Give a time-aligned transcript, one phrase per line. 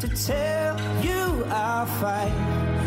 [0.00, 2.32] to tell you I'll fight.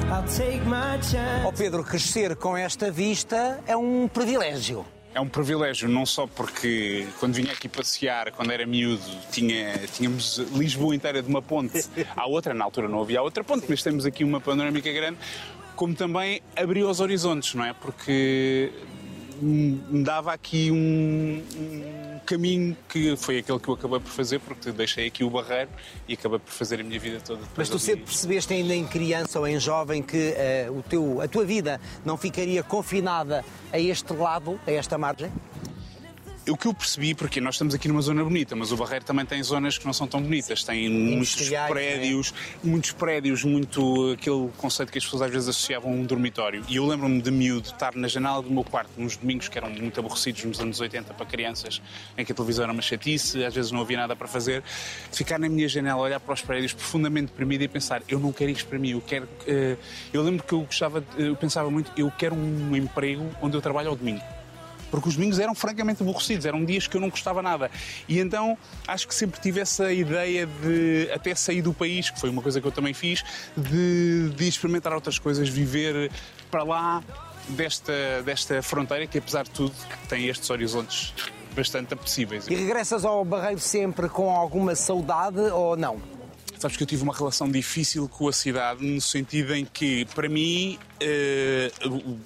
[0.10, 1.46] I'll take my chance.
[1.46, 4.86] Ó Pedro, crescer com esta vista é um privilégio.
[5.14, 10.38] É um privilégio, não só porque quando vinha aqui passear, quando era miúdo, tinha, tínhamos
[10.54, 11.84] Lisboa inteira de uma ponte
[12.16, 15.18] à outra, na altura não havia outra ponte, mas temos aqui uma panorâmica grande,
[15.76, 17.74] como também abriu os horizontes, não é?
[17.74, 18.72] Porque
[19.42, 24.72] me dava aqui um, um caminho que foi aquele que eu acabei por fazer, porque
[24.72, 25.70] deixei aqui o barreiro
[26.08, 27.42] e acabei por fazer a minha vida toda.
[27.58, 30.36] Mas tu sempre percebeste ainda em criança ou em jovem que
[30.68, 35.32] uh, o teu, a tua vida não ficaria confinada a este lado, a esta margem?
[36.50, 39.26] O que eu percebi, porque nós estamos aqui numa zona bonita, mas o Barreiro também
[39.26, 40.64] tem zonas que não são tão bonitas.
[40.64, 42.68] Tem muitos prédios, é?
[42.68, 46.64] muitos prédios, muito aquele conceito que as pessoas às vezes associavam a um dormitório.
[46.68, 49.70] E eu lembro-me de miúdo estar na janela do meu quarto nos domingos que eram
[49.70, 51.82] muito aborrecidos nos anos 80 para crianças,
[52.18, 54.64] em que a televisão era uma chatice, às vezes não havia nada para fazer,
[55.12, 58.50] ficar na minha janela, olhar para os prédios profundamente deprimido e pensar, eu não quero
[58.50, 59.26] isto para mim, eu quero.
[59.26, 59.78] Uh...
[60.12, 63.90] eu lembro que eu gostava, eu pensava muito, eu quero um emprego onde eu trabalho
[63.90, 64.22] ao domingo
[64.92, 67.72] porque os domingos eram francamente aborrecidos, eram dias que eu não gostava nada.
[68.08, 72.30] E então acho que sempre tive essa ideia de até sair do país, que foi
[72.30, 73.24] uma coisa que eu também fiz,
[73.56, 76.12] de, de experimentar outras coisas, viver
[76.52, 77.04] para lá
[77.50, 79.74] desta, desta fronteira que, apesar de tudo,
[80.10, 81.14] tem estes horizontes
[81.56, 82.48] bastante apetecíveis.
[82.48, 86.02] E regressas ao Barreiro sempre com alguma saudade ou não?
[86.58, 90.30] Sabes que eu tive uma relação difícil com a cidade, no sentido em que, para
[90.30, 92.20] mim, uh,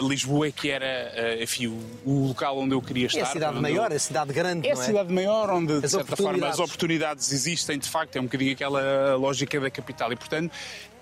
[0.00, 1.66] Lisboa é que era eh, enfim,
[2.04, 3.20] o, local onde eu queria estar.
[3.20, 3.96] É a cidade maior, eu...
[3.96, 4.68] a cidade grande.
[4.68, 4.76] É a é?
[4.76, 9.16] cidade maior, onde, de certa forma, as oportunidades existem, de facto, é um bocadinho aquela
[9.16, 10.12] lógica da capital.
[10.12, 10.52] E, portanto,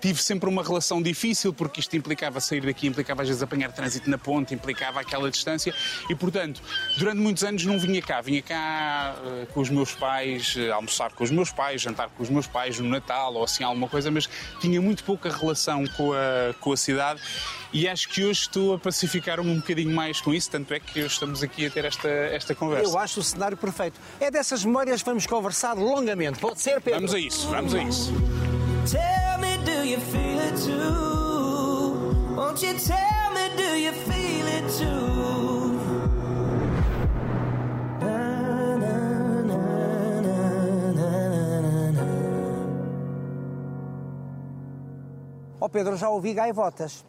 [0.01, 4.09] tive sempre uma relação difícil, porque isto implicava sair daqui, implicava às vezes apanhar trânsito
[4.09, 5.73] na ponte, implicava aquela distância.
[6.09, 6.61] E, portanto,
[6.97, 8.21] durante muitos anos não vinha cá.
[8.21, 12.23] Vinha cá uh, com os meus pais, uh, almoçar com os meus pais, jantar com
[12.23, 16.13] os meus pais no Natal ou assim alguma coisa, mas tinha muito pouca relação com
[16.13, 17.21] a, com a cidade
[17.71, 20.99] e acho que hoje estou a pacificar-me um bocadinho mais com isso, tanto é que
[21.01, 22.91] estamos aqui a ter esta, esta conversa.
[22.91, 23.99] Eu acho o cenário perfeito.
[24.19, 26.39] É dessas memórias que vamos conversar longamente.
[26.39, 27.01] Pode ser, Pedro?
[27.01, 28.13] Vamos a isso, vamos a isso.
[29.89, 32.35] You feel it too?
[32.35, 35.79] Won't you tell me, do you feel it too?
[45.59, 47.03] Oh Pedro, já ouvi gaivotas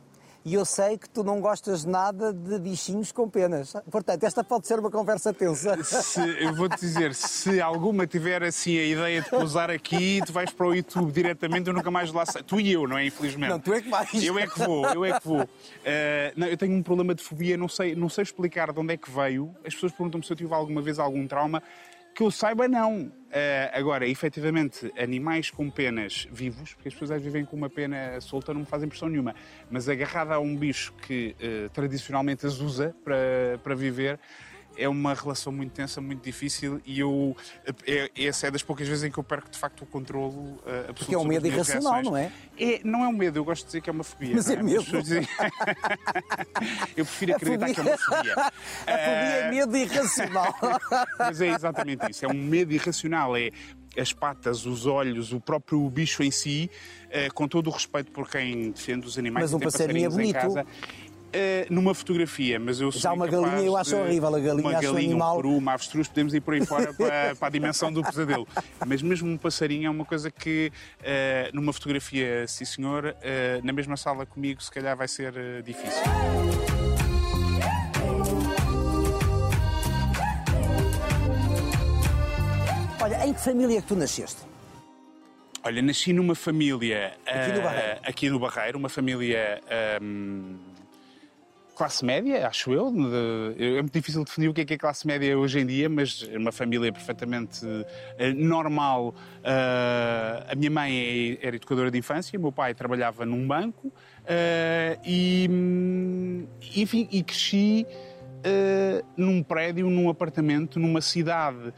[0.45, 3.75] e eu sei que tu não gostas nada de bichinhos com penas.
[3.91, 5.83] Portanto, esta pode ser uma conversa tensa.
[5.85, 10.51] Se, eu vou-te dizer, se alguma tiver assim a ideia de pousar aqui, tu vais
[10.51, 12.43] para o YouTube diretamente, eu nunca mais lá sei.
[12.43, 13.07] Tu e eu, não é?
[13.07, 13.51] Infelizmente.
[13.51, 14.23] Não, tu é que vais.
[14.23, 15.43] Eu é que vou, eu é que vou.
[15.43, 15.47] Uh,
[16.37, 18.97] não, eu tenho um problema de fobia, não sei, não sei explicar de onde é
[18.97, 19.55] que veio.
[19.65, 21.63] As pessoas perguntam-me se eu tive alguma vez algum trauma.
[22.15, 23.13] Que eu saiba, não.
[23.31, 28.21] Uh, agora, efetivamente, animais com penas vivos, porque as pessoas às vivem com uma pena
[28.21, 29.37] solta, não me fazem impressão nenhuma,
[29.71, 34.19] mas agarrada a um bicho que uh, tradicionalmente as usa para, para viver,
[34.77, 37.37] é uma relação muito tensa, muito difícil e eu
[37.87, 40.61] é, essa é das poucas vezes em que eu perco de facto o controle uh,
[40.89, 40.95] absoluto.
[40.95, 42.07] Porque é um medo irracional, reações.
[42.07, 42.33] não é?
[42.59, 42.81] é?
[42.85, 44.35] Não é um medo, eu gosto de dizer que é uma fobia.
[44.35, 44.85] Mas é, é medo.
[46.97, 47.75] Eu prefiro acreditar fobia...
[47.75, 48.35] que é uma fobia.
[48.87, 50.55] A fobia é medo irracional.
[51.19, 53.51] Mas é exatamente isso, é um medo irracional, é
[53.99, 56.71] as patas, os olhos, o próprio bicho em si,
[57.11, 60.39] eh, com todo o respeito por quem defende os animais Mas um passarinho é bonito.
[61.31, 64.93] Uh, numa fotografia, mas eu Já uma galinha eu acho horrível, a galinha uma acho
[64.93, 65.35] galinha, animal.
[65.35, 68.49] um peru, uma avestruz, podemos ir por aí fora para, para, a dimensão do pesadelo.
[68.85, 73.73] Mas mesmo um passarinho é uma coisa que uh, numa fotografia, sim senhor, uh, na
[73.73, 76.03] mesma sala comigo se calhar vai ser difícil.
[83.01, 84.51] Olha, em que família é que tu nasceste?
[85.63, 89.61] Olha, nasci numa família aqui no Barreiro, aqui no Barreiro uma família
[90.03, 90.57] um,
[91.81, 92.89] classe média, acho eu.
[93.59, 96.29] É muito difícil definir o que é que é classe média hoje em dia, mas
[96.31, 99.15] é uma família perfeitamente uh, normal.
[99.39, 105.01] Uh, a minha mãe é, era educadora de infância, meu pai trabalhava num banco uh,
[105.07, 105.49] e,
[106.77, 107.87] enfim, e cresci
[109.17, 111.75] num prédio, num apartamento, numa cidade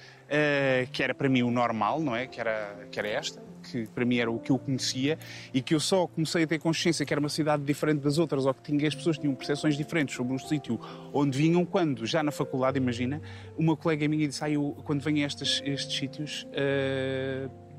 [0.93, 2.29] que era para mim o normal, não é?
[2.29, 5.19] Que era, que era esta que para mim era o que eu conhecia
[5.53, 8.47] e que eu só comecei a ter consciência que era uma cidade diferente das outras
[8.47, 10.79] ou que tinha, as pessoas tinham percepções diferentes sobre o sítio
[11.13, 13.21] onde vinham quando, já na faculdade, imagina,
[13.57, 17.72] uma colega minha disse, ah, eu, quando venho a estes, estes sítios, uh,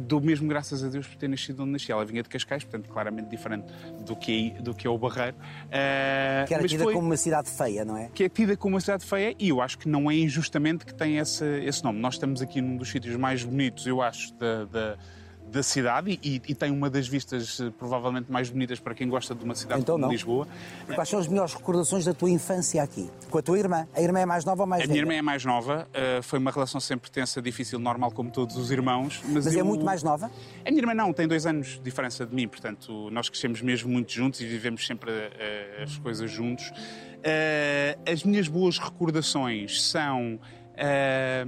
[0.00, 1.92] dou mesmo graças a Deus por ter nascido onde nasci.
[1.92, 3.66] Ela vinha de Cascais, portanto, claramente diferente
[4.04, 5.36] do que é, do que é o Barreiro.
[5.36, 8.10] Uh, que era tida foi, como uma cidade feia, não é?
[8.14, 10.94] Que é tida como uma cidade feia e eu acho que não é injustamente que
[10.94, 12.00] tem esse, esse nome.
[12.00, 14.96] Nós estamos aqui num dos sítios mais bonitos, eu acho, da,
[15.54, 19.08] da da cidade e, e tem uma das vistas eh, provavelmente mais bonitas para quem
[19.08, 20.12] gosta de uma cidade Então como não.
[20.12, 20.48] Lisboa.
[20.94, 23.08] Quais são as melhores recordações da tua infância aqui?
[23.30, 23.86] Com a tua irmã?
[23.94, 24.92] A irmã é mais nova ou mais A velha?
[24.92, 28.56] minha irmã é mais nova, eh, foi uma relação sempre tensa, difícil, normal, como todos
[28.56, 29.20] os irmãos.
[29.26, 30.28] Mas, Mas é eu- muito mais nova?
[30.66, 33.88] A minha irmã não, tem dois anos de diferença de mim, portanto, nós crescemos mesmo
[33.92, 36.70] muito juntos e vivemos sempre eh, as coisas juntos.
[38.12, 40.38] As minhas boas recordações são.
[40.76, 41.46] eh,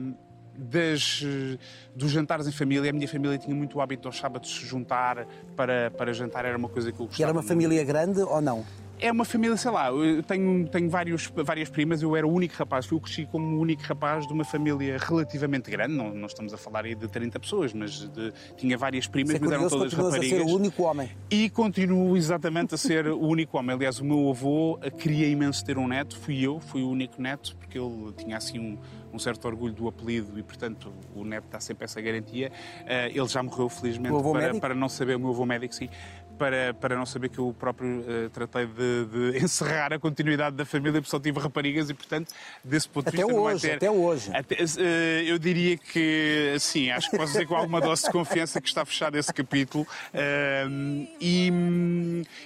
[0.58, 1.58] das, eh,
[1.94, 4.66] dos jantares em família, a minha família tinha muito o hábito aos sábados de se
[4.66, 7.20] juntar para, para jantar, era uma coisa que eu gostava.
[7.20, 7.48] E era uma muito.
[7.48, 8.64] família grande ou não?
[8.98, 12.54] É uma família, sei lá, eu tenho, tenho vários, várias primas, eu era o único
[12.56, 16.54] rapaz, eu cresci como o único rapaz de uma família relativamente grande, não, não estamos
[16.54, 19.92] a falar aí de 30 pessoas, mas de- tinha várias primas, é mas eram todas
[19.92, 20.46] continuas a raparigas.
[20.46, 21.10] ser o único homem.
[21.30, 23.76] E continuo exatamente a ser o único homem.
[23.76, 27.54] Aliás, o meu avô queria imenso ter um neto, fui eu, fui o único neto,
[27.56, 28.78] porque ele tinha assim um,
[29.12, 32.50] um certo orgulho do apelido e, portanto, o neto dá sempre essa garantia.
[32.86, 35.88] Eh, ele já morreu, felizmente, para, para não saber, o meu avô médico, sim,
[36.38, 40.64] para, para não saber que eu próprio eh, tratei de, de encerrar a continuidade da
[40.64, 43.74] família, porque só tive raparigas e, portanto, desse ponto de Até vista hoje, ter...
[43.74, 44.30] até hoje.
[44.34, 48.60] Até, eh, eu diria que, sim, acho que posso dizer com alguma dose de confiança
[48.60, 49.86] que está fechado esse capítulo.
[50.14, 51.50] Ahm, e,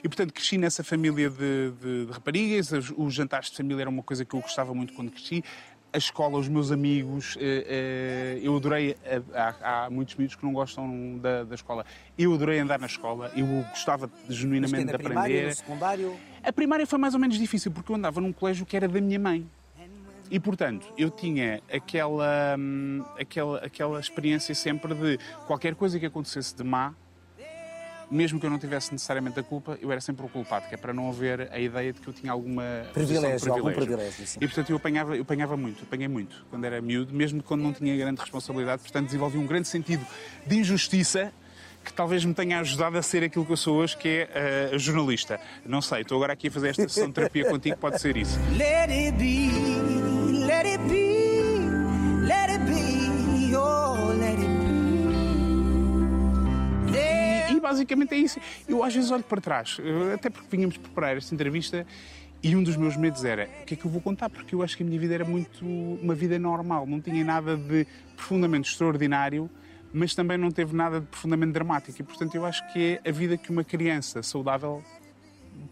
[0.02, 2.72] e, portanto, cresci nessa família de, de- de raparigas.
[2.72, 5.42] Os, os jantares de família era uma coisa que eu gostava muito quando cresci.
[5.92, 8.96] A escola, os meus amigos, eh, eh, eu adorei.
[9.34, 11.84] Há, há muitos miúdos que não gostam da, da escola.
[12.16, 15.48] Eu adorei andar na escola, eu gostava Mas genuinamente na de primária, aprender.
[15.48, 16.16] no secundário...
[16.42, 19.00] A primária foi mais ou menos difícil porque eu andava num colégio que era da
[19.00, 19.44] minha mãe.
[20.30, 26.54] E, portanto, eu tinha aquela, hum, aquela, aquela experiência sempre de qualquer coisa que acontecesse
[26.54, 26.94] de má,
[28.10, 30.78] mesmo que eu não tivesse necessariamente a culpa, eu era sempre o culpado, que é
[30.78, 34.38] para não haver a ideia de que eu tinha alguma de Privilégio, algum privilégio, sim.
[34.40, 37.72] E, portanto, eu apanhava, eu apanhava muito, apanhei muito quando era miúdo, mesmo quando não
[37.72, 38.82] tinha grande responsabilidade.
[38.82, 40.04] Portanto, desenvolvi um grande sentido
[40.46, 41.32] de injustiça
[41.84, 44.78] que talvez me tenha ajudado a ser aquilo que eu sou hoje, que é eh,
[44.78, 45.40] jornalista.
[45.64, 48.38] Não sei, estou agora aqui a fazer esta sessão de terapia contigo, pode ser isso.
[48.56, 49.50] Let it be,
[50.46, 51.09] let it be,
[57.70, 58.40] basicamente é isso.
[58.68, 61.86] Eu às vezes olho para trás, eh, até porque vínhamos preparar esta entrevista
[62.42, 64.28] e um dos meus medos era o que é que eu vou contar?
[64.30, 67.56] Porque eu acho que a minha vida era muito uma vida normal, não tinha nada
[67.56, 67.86] de
[68.16, 69.48] profundamente extraordinário,
[69.92, 72.00] mas também não teve nada de profundamente dramático.
[72.00, 74.82] E portanto eu acho que é a vida que uma criança saudável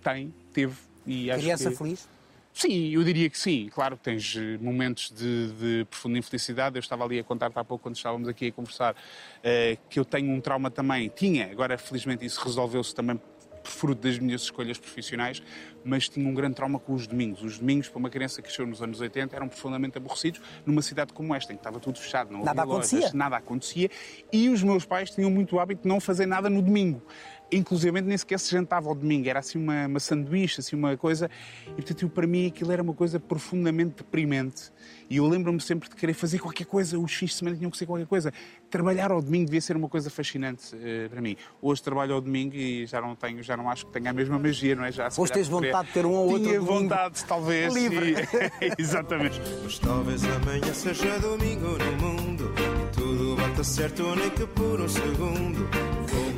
[0.03, 0.75] tem, teve.
[1.07, 1.77] E acho Criança que...
[1.77, 2.09] feliz?
[2.59, 3.69] Sim, eu diria que sim.
[3.73, 6.75] Claro que tens eh, momentos de, de profunda infelicidade.
[6.75, 8.97] Eu estava ali a contar-te há pouco, quando estávamos aqui a conversar,
[9.45, 11.09] eh, que eu tenho um trauma também.
[11.09, 13.21] Tinha, agora felizmente isso resolveu-se também
[13.63, 15.43] fruto das minhas escolhas profissionais,
[15.85, 17.43] mas tinha um grande trauma com os domingos.
[17.43, 21.13] Os domingos, para uma criança que cresceu nos anos 80, eram profundamente aborrecidos numa cidade
[21.13, 23.17] como esta, em que estava tudo fechado, não Nada havia lojas, acontecia.
[23.17, 23.91] nada acontecia.
[24.33, 27.03] E os meus pais tinham muito hábito de não fazer nada no domingo.
[27.51, 31.31] Inclusive nem sequer se jantava ao domingo, era assim uma, uma sanduíche, assim uma coisa.
[31.69, 34.71] E portanto, eu, para mim aquilo era uma coisa profundamente deprimente.
[35.11, 37.79] E eu lembro-me sempre de querer fazer qualquer coisa, os fins de semana tinham que
[37.79, 38.31] ser qualquer coisa.
[38.69, 41.35] Trabalhar ao domingo devia ser uma coisa fascinante eh, para mim.
[41.63, 44.39] Hoje trabalho ao domingo e já não tenho, já não acho que tenha a mesma
[44.39, 44.93] magia, não é?
[44.93, 47.75] Já, Hoje tens vontade de ter um ou outro Tinha domingo vontade, talvez.
[47.75, 48.15] livre.
[48.61, 49.41] e- Exatamente.
[49.65, 54.89] Mas talvez amanhã seja domingo no mundo e tudo bata certo nem que por um
[54.89, 55.67] segundo.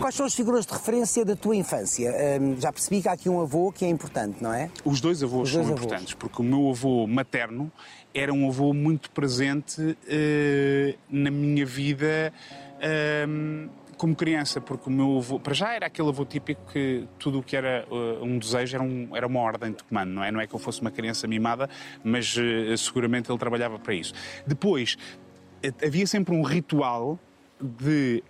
[0.00, 2.10] Quais são as figuras de referência da tua infância?
[2.40, 4.70] Hum, já percebi que há aqui um avô que é importante, não é?
[4.84, 5.84] Os dois avós Os dois são avós.
[5.84, 7.70] importantes, porque o meu avô materno
[8.14, 12.32] era um avô muito presente eh, na minha vida
[12.80, 17.40] ehm, como criança, porque o meu avô, para já era aquele avô típico que tudo
[17.40, 20.32] o que era eh, um desejo era, um- era uma ordem de comando, não é?
[20.32, 21.68] Não é que eu fosse uma criança mimada,
[22.02, 24.14] mas eh, seguramente ele trabalhava para isso.
[24.46, 24.96] Depois,
[25.86, 27.18] havia sempre um ritual
[27.60, 28.24] de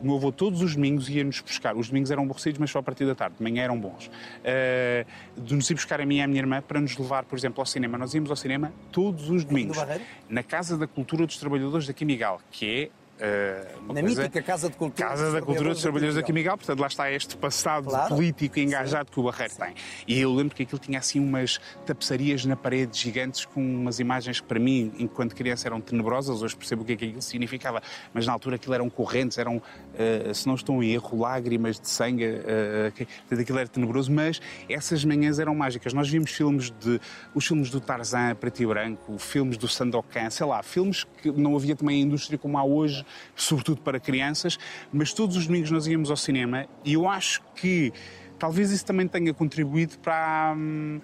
[0.00, 1.76] o meu avô todos os domingos ia-nos buscar.
[1.76, 3.36] Os domingos eram aborrecidos, mas só a partir da tarde.
[3.36, 4.10] De manhã eram bons.
[4.42, 5.04] Eh,
[5.36, 7.60] de nos ir buscar a mim e à minha irmã para nos levar, por exemplo,
[7.60, 7.98] ao cinema.
[7.98, 9.76] Nós íamos ao cinema todos os domingos.
[10.28, 13.03] Na Casa da Cultura dos Trabalhadores da Quimigal, que é.
[13.80, 16.56] Uma Na coisa- mítica Casa de Cultura Casa dos da Cultura dos Trabalhadores da Quimigal.
[16.56, 18.14] Portanto lá está este passado Claro.
[18.14, 19.74] político e engajado que o Barreiro tem.
[20.06, 24.40] E eu lembro que aquilo tinha assim umas tapeçarias na parede gigantes com umas imagens
[24.40, 26.42] que para mim, enquanto criança, eram tenebrosas.
[26.42, 27.80] Hoje percebo o que é que aquilo significava,
[28.12, 29.62] mas na altura aquilo eram correntes, eram,
[29.98, 32.24] eh, se não estou em erro, lágrimas de sangue.
[32.24, 35.92] eh, que- portanto, aquilo era tenebroso, mas essas manhãs eram mágicas.
[35.92, 37.00] Nós vimos filmes de.
[37.34, 41.54] os filmes do Tarzan, preto e branco, filmes do Sandokan, sei lá, filmes que não
[41.56, 44.58] havia também a indústria como há hoje, sobretudo para crianças,
[44.92, 47.92] mas todos os domingos nós íamos ao cinema e eu acho que
[48.38, 50.54] talvez isso também tenha contribuído para.
[50.56, 51.00] hum,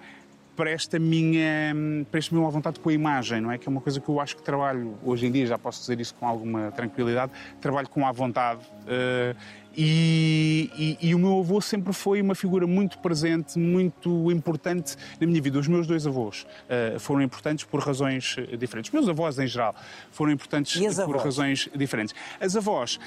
[0.55, 1.73] para esta minha,
[2.09, 3.57] para este meu à vontade com a imagem, não é?
[3.57, 5.99] Que é uma coisa que eu acho que trabalho hoje em dia, já posso dizer
[5.99, 8.59] isso com alguma tranquilidade, trabalho com à vontade.
[8.87, 9.35] eh,
[9.77, 15.25] e, e- e o meu avô sempre foi uma figura muito presente, muito importante na
[15.25, 15.57] minha vida.
[15.59, 18.89] Os meus dois avós eh, foram importantes por razões diferentes.
[18.89, 19.73] Os meus avós, em geral,
[20.11, 22.13] foram importantes por razões diferentes.
[22.39, 22.99] As avós,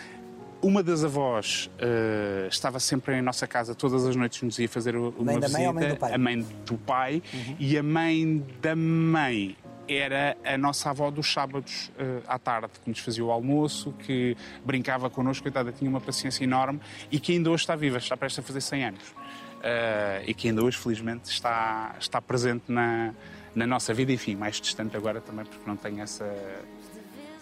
[0.64, 4.96] uma das avós eh, estava sempre em nossa casa, todas as noites nos ia fazer
[4.96, 5.58] uma Mãe visita.
[5.58, 6.08] mãe ou mãe do pai?
[6.08, 6.14] Uhum.
[6.14, 7.22] A mãe do pai
[7.58, 9.56] e a mãe da mãe
[9.86, 14.34] era a nossa avó dos sábados eh, à tarde, que nos fazia o almoço, que
[14.64, 16.80] brincava connosco, coitada, tinha uma paciência enorme
[17.10, 19.14] e que ainda hoje está viva, está prestes a fazer 100 anos.
[19.62, 23.14] Eh, e que ainda hoje, felizmente, está, está presente na,
[23.54, 26.24] na nossa vida, enfim, mais distante agora também, porque não tenho essa,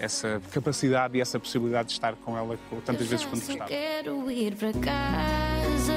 [0.02, 3.70] essa capacidade e essa possibilidade de estar com ela tantas vezes quanto Já só gostava.
[3.70, 5.92] quero ir para casa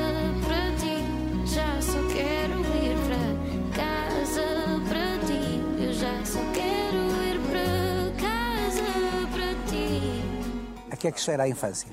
[0.46, 1.52] para ti.
[1.54, 4.44] Já só quero ir para casa
[4.88, 5.84] para ti.
[5.84, 8.84] Eu já só quero ir para casa
[9.34, 10.92] para ti.
[10.92, 11.90] A que é que cheira a infância?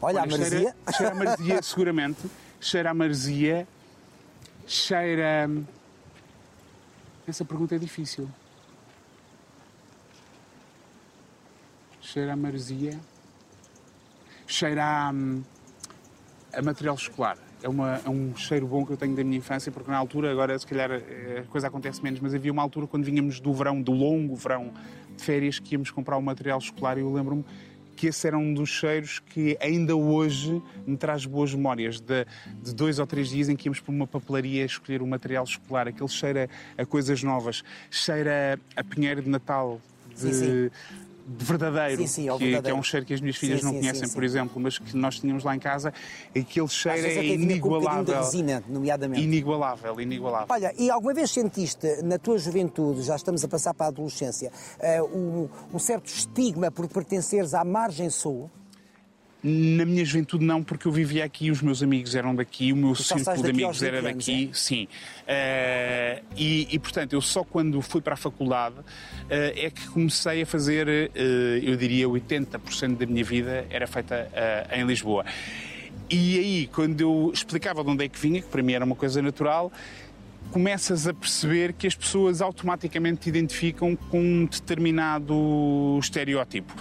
[0.00, 0.58] Olha, a maresia.
[0.58, 2.20] Cheira, cheira a maresia, seguramente.
[2.60, 3.66] Cheira a maresia.
[4.68, 5.50] Cheira.
[7.26, 8.28] Essa pergunta é difícil.
[12.12, 12.98] Cheira a maresia.
[14.46, 15.42] Cheira a, hum,
[16.54, 17.36] a material escolar.
[17.62, 20.30] É, uma- é um cheiro bom que eu tenho da minha infância, porque na altura,
[20.32, 23.52] agora se calhar eh, a coisa acontece menos, mas havia uma altura quando vinhamos do
[23.52, 24.72] verão, do longo verão
[25.16, 27.44] de férias, que íamos comprar o material escolar e eu lembro-me
[27.96, 32.24] que esse era um dos cheiros que ainda hoje me traz boas memórias de,
[32.62, 35.88] de dois ou três dias em que íamos para uma papelaria escolher o material escolar.
[35.88, 36.48] Aquele cheira
[36.78, 40.70] a coisas novas, cheira a pinheiro de Natal, de, Sim, sim.
[41.28, 42.78] De verdadeiro, Sim, sim, ao que, que é verdadeiro.
[42.78, 45.44] um cheiro que as minhas filhas Sim, não conhecem, por exemplo, mas que nós tínhamos
[45.44, 45.92] lá em casa.
[46.34, 48.16] Aquele cheiro é com um inigualável.
[48.16, 49.22] resina, nomeadamente.
[49.22, 50.46] Inigualável, inigualável.
[50.48, 54.50] Olha, e alguma vez sentiste na tua juventude, já estamos a passar para a adolescência,
[54.78, 58.50] eh, um, um certo estigma por pertenceres à margem sul?
[59.40, 62.94] Na minha juventude não, porque eu vivia aqui os meus amigos eram daqui, o meu
[62.96, 64.88] círculo de amigos era 20 anos, daqui, sim.
[65.28, 68.74] Eh, e, e, portanto, eu só quando fui para a faculdade
[69.30, 74.28] eh, é que comecei a fazer, eh, eu diria, 80% da minha vida era feita
[74.72, 75.24] em Lisboa.
[76.10, 78.96] E aí, quando eu explicava de onde é que vinha, que para mim era uma
[78.96, 79.70] coisa natural,
[80.50, 86.74] começas a perceber que as pessoas automaticamente te identificam com um determinado estereótipo.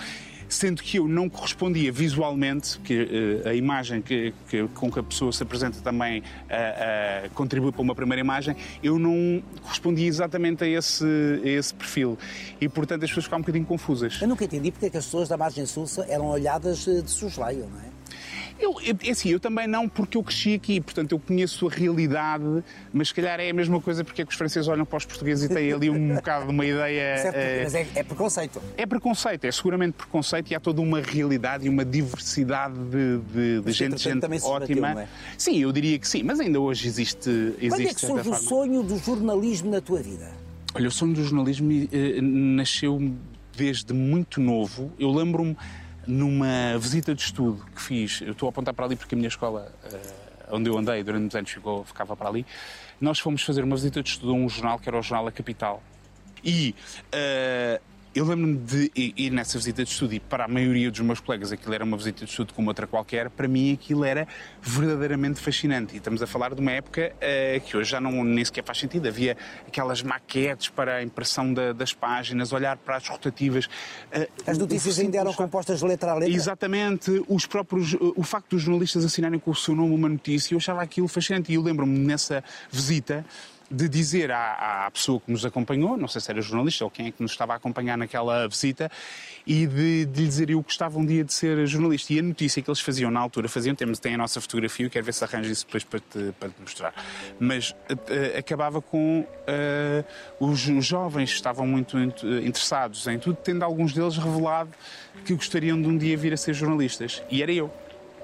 [0.49, 5.03] Sendo que eu não correspondia visualmente, que eh, a imagem que, que- com que a
[5.03, 10.63] pessoa se apresenta também eh, eh, contribui para uma primeira imagem, eu não correspondia exatamente
[10.63, 11.03] a esse,
[11.43, 12.17] a esse perfil.
[12.61, 14.19] E, portanto, as pessoas ficavam um bocadinho confusas.
[14.21, 17.67] Eu nunca entendi porque é que as pessoas da margem sul eram olhadas de soslaio,
[17.69, 17.96] não é?
[18.59, 21.71] Eu, eu, é assim, eu também não, porque eu cresci aqui, portanto eu conheço a
[21.71, 24.97] realidade, mas se calhar é a mesma coisa porque é que os franceses olham para
[24.97, 27.17] os portugueses e têm ali um bocado de uma ideia.
[27.17, 28.61] Certo, eh, mas é, é preconceito.
[28.75, 33.61] é preconceito, é seguramente preconceito e há toda uma realidade e uma diversidade de, de-
[33.61, 34.93] de gente, gente ótima.
[34.93, 35.07] não é?
[35.37, 37.29] Sim, eu diria que sim, mas ainda hoje existe.
[37.61, 40.29] existe Quando é que surge o sonho do jornalismo na tua vida?
[40.73, 42.99] Olha, o sonho do jornalismo eh, nasceu
[43.55, 44.91] desde muito novo.
[44.99, 45.55] Eu lembro-me
[46.07, 49.27] numa visita de estudo que fiz, eu estou a apontar para ali porque a minha
[49.27, 49.99] escola, eh,
[50.49, 52.45] onde eu andei durante muitos anos, ficou, ficava para ali.
[52.99, 55.31] Nós fomos fazer uma visita de estudo a um jornal que era o Jornal A
[55.31, 55.83] Capital.
[56.43, 56.73] E
[57.11, 57.81] eh,
[58.17, 61.51] eu lembro-me de ir nessa visita de estudo e para a maioria dos meus colegas
[61.51, 64.27] aquilo era uma visita de estudo como outra qualquer, para mim aquilo era
[64.61, 65.93] verdadeiramente fascinante.
[65.93, 68.79] E estamos a falar de uma época eh, que hoje já não, nem sequer faz
[68.79, 69.07] sentido.
[69.07, 73.69] Havia aquelas maquetes para a impressão da- das páginas, olhar para as rotativas.
[74.11, 76.33] eh, As notícias ainda eram compostas letra a letra?
[76.33, 80.57] Exatamente, os próprios, o facto dos jornalistas assinarem com o seu nome uma notícia, eu
[80.57, 81.51] achava aquilo fascinante.
[81.51, 83.25] E eu lembro-me nessa visita
[83.69, 87.07] de dizer à, à pessoa que nos acompanhou, não sei se era jornalista ou quem
[87.07, 88.89] é que nos estava a acompanhar naquela visita,
[89.45, 92.13] e de, de lhe dizer eu gostava um dia de ser jornalista.
[92.13, 94.89] E a notícia que eles faziam na altura, faziam, temos, tem a nossa fotografia, eu
[94.89, 96.93] quero ver se arranjo isso depois para te, para te mostrar.
[97.39, 97.75] Mas
[98.09, 100.03] eh, acabava com eh,
[100.39, 104.69] os, jovens estavam muito int- interessados em tudo, tendo alguns deles revelado
[105.25, 107.23] que gostariam de um dia vir a ser jornalistas.
[107.29, 107.71] E era eu.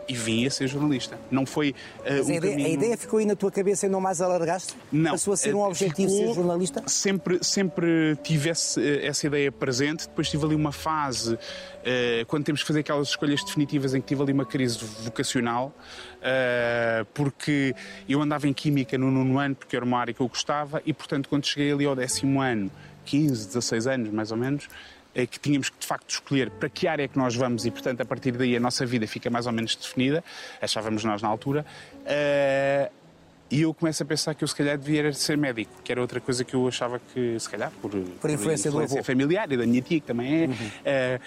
[0.07, 1.17] E vim a ser jornalista.
[1.31, 2.67] Não foi eh, Mas um a, ideia, caminho...
[2.67, 4.75] a ideia ficou aí na tua cabeça e não mais alargaste?
[4.91, 5.12] Não.
[5.12, 6.83] Passou a ser um Eh, objetivo ser jornalista?
[6.88, 10.07] Sempre, sempre tive esse- eh, essa ideia presente.
[10.07, 11.38] Depois tive ali uma fase,
[11.86, 15.74] eh, quando temos que fazer aquelas escolhas definitivas, em que tive ali uma crise vocacional,
[16.22, 17.75] eh, porque
[18.07, 20.93] eu andava em Química no nono ano, porque era uma área que eu gostava, e
[20.93, 22.72] portanto, quando cheguei ali ao décimo ano,
[23.05, 24.67] 15, 16 anos mais ou menos,
[25.15, 27.72] é que tínhamos que de facto escolher para que área é que nós vamos e,
[27.72, 30.24] portanto, a partir daí a nossa vida fica mais ou menos definida,
[30.62, 31.65] achávamos nós na altura.
[32.05, 32.89] eh,
[33.51, 36.20] E eu começo a pensar que eu se calhar devia ser médico, que era outra
[36.20, 39.03] coisa que eu achava que, se calhar, por, por influência do avô.
[39.03, 40.50] familiar e da minha tia, que também é.
[40.84, 41.20] eh,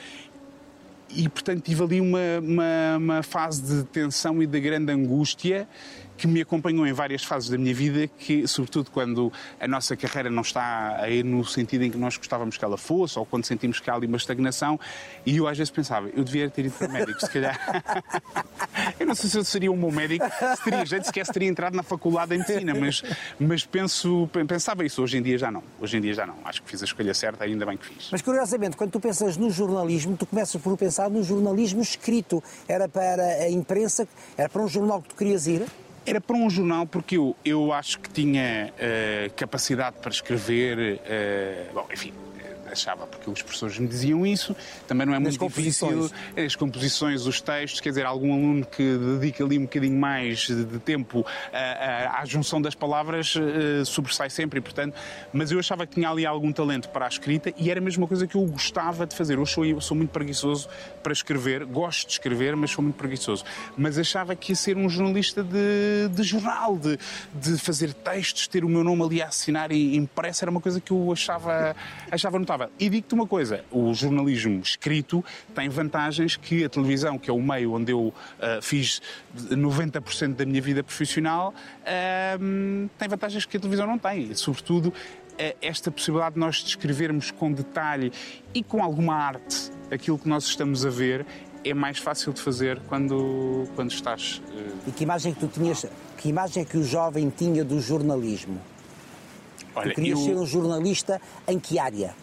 [1.08, 5.68] e portanto tive ali uma, uma, uma fase de tensão e de grande angústia
[6.16, 10.30] que me acompanhou em várias fases da minha vida, que sobretudo quando a nossa carreira
[10.30, 13.44] não está a ir no sentido em que nós gostávamos que ela fosse, ou quando
[13.44, 14.78] sentimos que há ali uma estagnação,
[15.24, 17.58] e eu às vezes pensava, eu devia ter ido para médico, se calhar.
[18.98, 20.24] eu não sei se eu seria um bom médico,
[20.56, 23.02] se teria jeito, sequer se teria entrado na faculdade de medicina, mas,
[23.38, 26.62] mas penso, pensava isso, hoje em dia já não, hoje em dia já não, acho
[26.62, 28.08] que fiz a escolha certa, ainda bem que fiz.
[28.10, 32.42] Mas curiosamente, quando tu pensas no jornalismo, tu começas por pensar no jornalismo escrito.
[32.68, 35.66] Era para a imprensa, era para um jornal que tu querias ir?
[36.06, 41.66] Era para um jornal porque eu, eu acho que tinha eh, capacidade para escrever, eh,
[41.74, 42.12] bom, enfim,
[42.70, 44.54] achava, porque os professores me diziam isso,
[44.86, 46.10] também não é muito difícil.
[46.36, 50.78] As composições, os textos, quer dizer, algum aluno que dedica ali um bocadinho mais de
[50.78, 54.94] tempo à junção das palavras eh, sobressai sempre, e, portanto,
[55.32, 58.06] mas eu achava que tinha ali algum talento para a escrita e era a mesma
[58.06, 59.38] coisa que eu gostava de fazer.
[59.38, 60.68] Eu sou, eu sou muito preguiçoso
[61.02, 63.44] para escrever, gosto de escrever, mas sou muito preguiçoso.
[63.76, 66.98] Mas achava que ia ser um jornalista de, de jornal, de,
[67.34, 70.80] de fazer textos, ter o meu nome ali a assinar e impresso, era uma coisa
[70.80, 71.76] que eu achava,
[72.10, 72.55] achava notável.
[72.78, 77.40] E digo-te uma coisa: o jornalismo escrito tem vantagens que a televisão, que é o
[77.42, 79.00] meio onde eu ah, fiz
[79.36, 81.54] 90% da minha vida profissional,
[81.86, 84.34] ahm, tem vantagens que a televisão não tem.
[84.34, 84.92] Sobretudo,
[85.38, 88.12] eh, esta possibilidade de nós descrevermos com detalhe
[88.54, 91.24] e com alguma arte aquilo que nós estamos a ver
[91.64, 94.40] é mais fácil de fazer quando, quando estás.
[94.56, 95.84] eh, E que imagem que tu tinhas,
[96.16, 98.60] que imagem é que o jovem tinha do jornalismo?
[99.74, 102.14] Olha, tu querias eu- ser um jornalista em que área?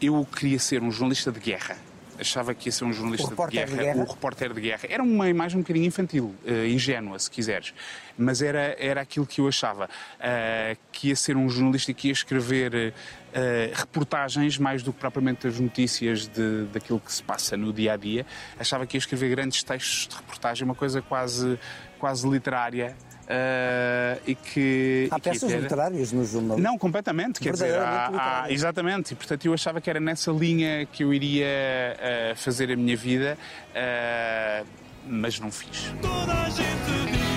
[0.00, 1.76] Eu queria ser um jornalista de guerra.
[2.18, 4.04] Achava que ia ser um jornalista O repórter de, de guerra, guerra?
[4.04, 4.80] O repórter de guerra.
[4.90, 7.72] Era uma imagem um bocadinho infantil, eh, ingênua, se quiseres.
[8.18, 9.88] Mas era, era aquilo que eu achava.
[10.18, 12.92] eh, que ia ser um jornalista que ia escrever
[13.32, 17.94] eh, reportagens mais do que propriamente as notícias de, daquilo que se passa no dia
[17.94, 18.26] a dia.
[18.58, 21.58] Achava que ia escrever grandes textos de reportagem, uma coisa quase,
[22.00, 22.96] quase literária.
[23.32, 26.68] eh, e que, Há e que peças ter- literárias no jornalismo.
[26.68, 27.38] não, completamente.
[27.38, 28.52] Quer dizer, há- há- literário.
[28.52, 29.12] exatamente.
[29.12, 32.96] E, portanto, eu achava que era nessa linha que eu iria eh, fazer a minha
[32.96, 33.38] vida,
[33.72, 34.64] eh,
[35.06, 35.94] mas não fiz.
[36.02, 37.29] Toda a gente diz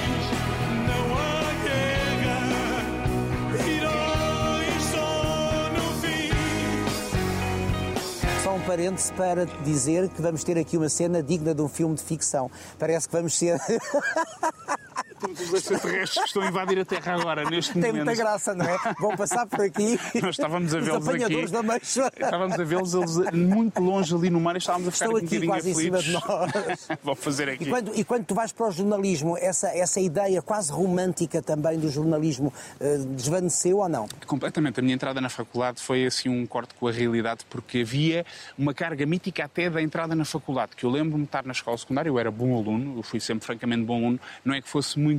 [8.53, 12.03] Um parêntese para dizer que vamos ter aqui uma cena digna de um filme de
[12.03, 12.51] ficção.
[12.77, 13.59] Parece que vamos ser.
[15.23, 18.05] Todos os extraterrestres que estão a invadir a Terra agora, neste Tem momento.
[18.05, 18.77] muita graça, não é?
[18.99, 19.97] Vão passar por aqui.
[20.21, 21.67] Nós estávamos a Os vê-los apanhadores aqui.
[21.67, 22.11] da Meixa.
[22.15, 25.25] Estávamos a vê-los eles muito longe ali no mar e estávamos a ficar Estão um
[25.25, 26.87] aqui bocadinho quase em cima de aflitos.
[26.87, 26.99] nós.
[27.03, 27.63] Vou fazer aqui.
[27.63, 31.79] E quando, e quando tu vais para o jornalismo, essa, essa ideia quase romântica também
[31.79, 34.07] do jornalismo eh, desvaneceu ou não?
[34.27, 34.79] Completamente.
[34.79, 38.25] A minha entrada na faculdade foi assim um corte com a realidade, porque havia
[38.57, 41.77] uma carga mítica até da entrada na faculdade, que eu lembro-me de estar na escola
[41.77, 44.99] secundária, eu era bom aluno, eu fui sempre francamente bom aluno, não é que fosse
[44.99, 45.12] muito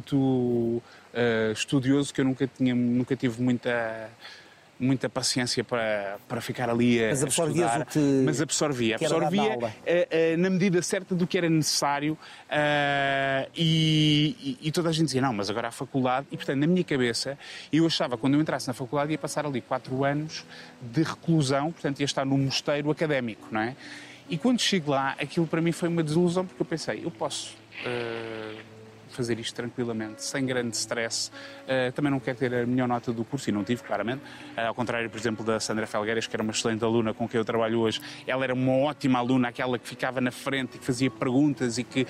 [1.12, 4.11] eh, estudioso, que eu nunca, tinha, nunca tive muita
[4.76, 8.96] muita paciência para, para ficar ali a, Mas a absorvias estudar, o que- mas absorvia,
[9.00, 9.72] na absorvia aula.
[9.87, 12.18] eh, eh, na medida certa do que era necessário
[13.57, 16.83] e, e- toda a gente dizia, não, mas agora há faculdade e portanto na minha
[16.85, 17.38] cabeça
[17.72, 20.44] eu achava que quando eu entrasse na faculdade ia passar ali quatro anos
[20.83, 23.76] de reclusão, portanto ia estar num mosteiro académico, não é?
[24.28, 27.57] E quando chego lá, aquilo para mim foi uma desilusão porque eu pensei, eu posso
[27.85, 28.57] eh,
[29.14, 31.31] fazer isto tranquilamente, sem grande stress.
[31.66, 34.22] Eh, também não quero ter a melhor nota do curso, e não tive, claramente.
[34.57, 37.38] Eh, ao contrário, por exemplo, da Sandra Felgueiras, que era uma excelente aluna com quem
[37.38, 38.00] eu trabalho hoje.
[38.27, 41.85] Ela era uma ótima aluna, aquela que ficava na frente e que fazia perguntas e
[41.85, 42.07] que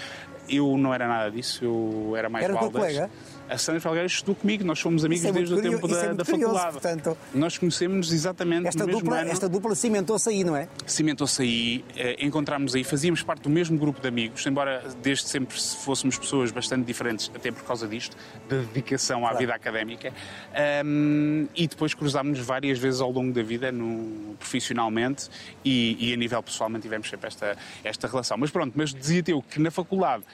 [0.48, 2.82] eu não era nada disso, eu era mais Era tua baldas.
[2.82, 3.10] colega?
[3.48, 6.12] A Sandra Felgueiras estudou comigo, nós fomos amigos é desde o tempo isso é da,
[6.14, 6.72] da curioso, faculdade.
[6.72, 7.18] portanto.
[7.34, 10.66] Nós conhecemos exatamente Esta no mesmo dupla, ano esta dupla cimentou-se aí, não é?
[10.86, 15.60] cimentou-se aí, eh, encontramos aí, fazíamos parte do mesmo grupo de amigos, embora desde sempre
[15.60, 18.16] fôssemos pessoas bastante diferentes, até por causa disto,
[18.48, 20.10] da dedicação à vida académica,
[20.54, 25.28] Ahm, e depois cruzámos várias vezes ao longo da vida, no- profissionalmente,
[25.64, 28.36] e, e a nível pessoal mantivemos sempre esta, esta relação.
[28.38, 30.24] Mas pronto, mas dizia-te eu que na faculdade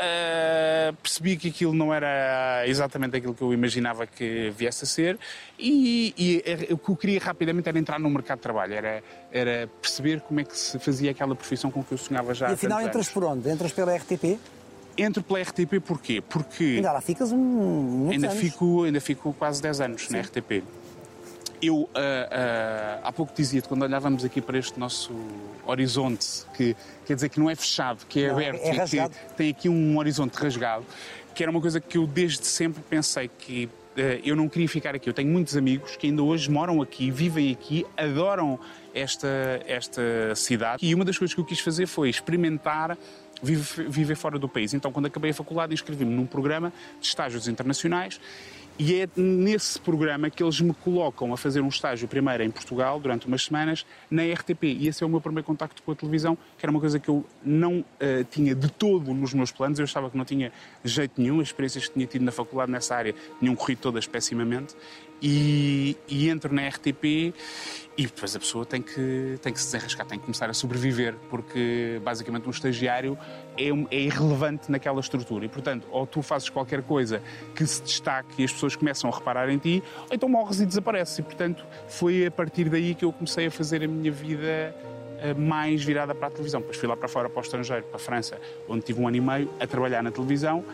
[0.00, 5.18] Uh, percebi que aquilo não era exatamente aquilo que eu imaginava que viesse a ser
[5.58, 9.68] e, e o que eu queria rapidamente era entrar no mercado de trabalho, era, era
[9.82, 12.80] perceber como é que se fazia aquela profissão com que eu sonhava já e afinal
[12.80, 13.08] entras anos.
[13.10, 13.50] por onde?
[13.50, 14.38] Entras pela RTP?
[14.96, 16.22] Entro pela RTP porquê?
[16.26, 18.40] Porque Ainda lá ficas um, ainda anos.
[18.40, 20.64] fico, ainda fico quase 10 anos na RTP.
[21.62, 25.12] Eu ah, ah, há pouco dizia-te, quando olhávamos aqui para este nosso
[25.66, 26.74] horizonte, que
[27.06, 29.68] quer dizer que não é fechado, que é Não, aberto é e que tem aqui
[29.68, 30.84] um horizonte rasgado,
[31.34, 34.94] que era uma coisa que eu desde sempre pensei que eh, eu não queria ficar
[34.94, 35.08] aqui.
[35.08, 38.58] Eu tenho muitos amigos que ainda hoje moram aqui, vivem aqui, adoram
[38.94, 39.28] esta,
[39.66, 40.84] esta cidade.
[40.84, 42.96] E uma das coisas que eu quis fazer foi experimentar
[43.42, 44.74] viver, viver fora do país.
[44.74, 48.20] Então, quando acabei a faculdade, inscrevi-me num programa de estágios internacionais
[48.82, 52.98] e é nesse programa que eles me colocam a fazer um estágio primeiro em Portugal,
[52.98, 54.64] durante umas semanas, na RTP.
[54.64, 57.10] E esse é o meu primeiro contacto com a televisão, que era uma coisa que
[57.10, 59.78] eu não uh, tinha de todo nos meus planos.
[59.78, 60.50] Eu achava que não tinha
[60.82, 61.42] jeito nenhum.
[61.42, 64.74] As experiências que tinha tido na faculdade nessa área tinham corrido todas pessimamente.
[65.22, 67.34] E, e entro na RTP
[68.00, 71.14] e depois a pessoa tem que, tem que se desenrascar, tem que começar a sobreviver,
[71.28, 73.18] porque basicamente um estagiário
[73.58, 75.44] é, é irrelevante naquela estrutura.
[75.44, 77.22] E portanto, ou tu fazes qualquer coisa
[77.54, 80.66] que se destaque e as pessoas começam a reparar em ti, ou então morres e
[80.66, 81.18] desapareces.
[81.18, 84.74] E portanto, foi a partir daí que eu comecei a fazer a minha vida
[85.22, 86.60] eh, mais virada para a televisão.
[86.60, 89.18] Depois fui lá para fora, para o estrangeiro, para a França, onde tive um ano
[89.18, 90.64] e meio a trabalhar na televisão.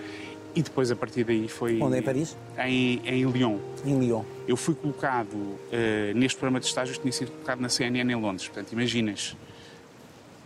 [0.57, 1.79] E depois, a partir daí, foi.
[1.83, 2.35] Onde, em Paris?
[2.59, 3.59] Em, em Lyon.
[3.85, 4.25] Em Lyon.
[4.49, 5.37] Eu fui colocado
[5.71, 8.49] eh, neste programa de estágios, tinha sido colocado na CNN em Londres.
[8.49, 9.37] Portanto, imaginas,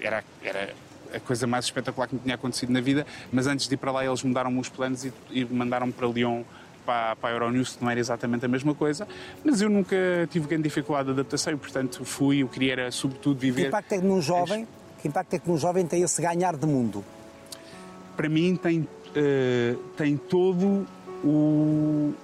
[0.01, 0.75] era, era
[1.15, 3.93] a coisa mais espetacular que me tinha acontecido na vida, mas antes de ir para
[3.93, 6.43] lá eles mudaram-me os planos e, e mandaram-me para Lyon,
[6.85, 9.07] para, para a Euronews, que não era exatamente a mesma coisa,
[9.45, 9.97] mas eu nunca
[10.29, 13.69] tive grande dificuldade de adaptação e, portanto, fui, eu queria era, sobretudo, Que viver...
[13.69, 14.67] impacto é que num jovem,
[15.01, 17.05] que impacto é que num jovem tem esse ganhar de mundo?
[18.21, 20.87] para mim tem, eh, tem todo
[21.25, 22.15] o,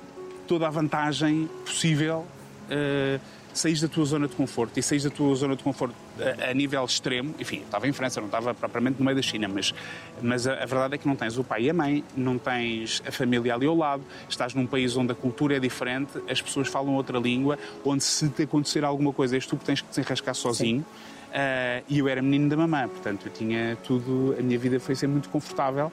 [0.46, 2.24] toda a vantagem possível
[2.70, 3.20] uh,
[3.52, 6.54] saís da tua zona de conforto e saís da tua zona de conforto a, a
[6.54, 7.34] nível extremo.
[7.38, 9.74] Enfim, estava em França, não estava propriamente no meio da China, mas,
[10.22, 13.02] mas a, a verdade é que não tens o pai e a mãe, não tens
[13.06, 16.68] a família ali ao lado, estás num país onde a cultura é diferente, as pessoas
[16.68, 20.34] falam outra língua, onde se te acontecer alguma coisa és tu que tens que desenrascar
[20.34, 20.84] sozinho.
[21.26, 24.94] Uh, e eu era menino da mamã, portanto eu tinha tudo, a minha vida foi
[24.94, 25.92] ser muito confortável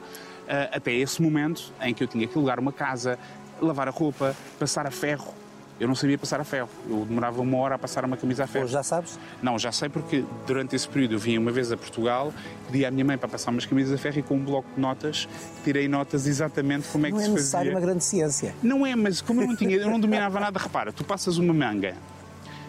[0.71, 3.17] até esse momento em que eu tinha que alugar uma casa,
[3.61, 5.33] lavar a roupa, passar a ferro.
[5.79, 8.47] Eu não sabia passar a ferro, eu demorava uma hora a passar uma camisa a
[8.47, 8.65] ferro.
[8.65, 9.19] Hoje já sabes?
[9.41, 12.31] Não, já sei porque durante esse período eu vim uma vez a Portugal,
[12.67, 14.79] pedi à minha mãe para passar umas camisas a ferro e com um bloco de
[14.79, 15.27] notas
[15.63, 17.79] tirei notas exatamente como é que Não é se necessário fazia.
[17.79, 18.53] uma grande ciência.
[18.61, 21.53] Não é, mas como eu não tinha, eu não dominava nada, repara, tu passas uma
[21.53, 21.95] manga,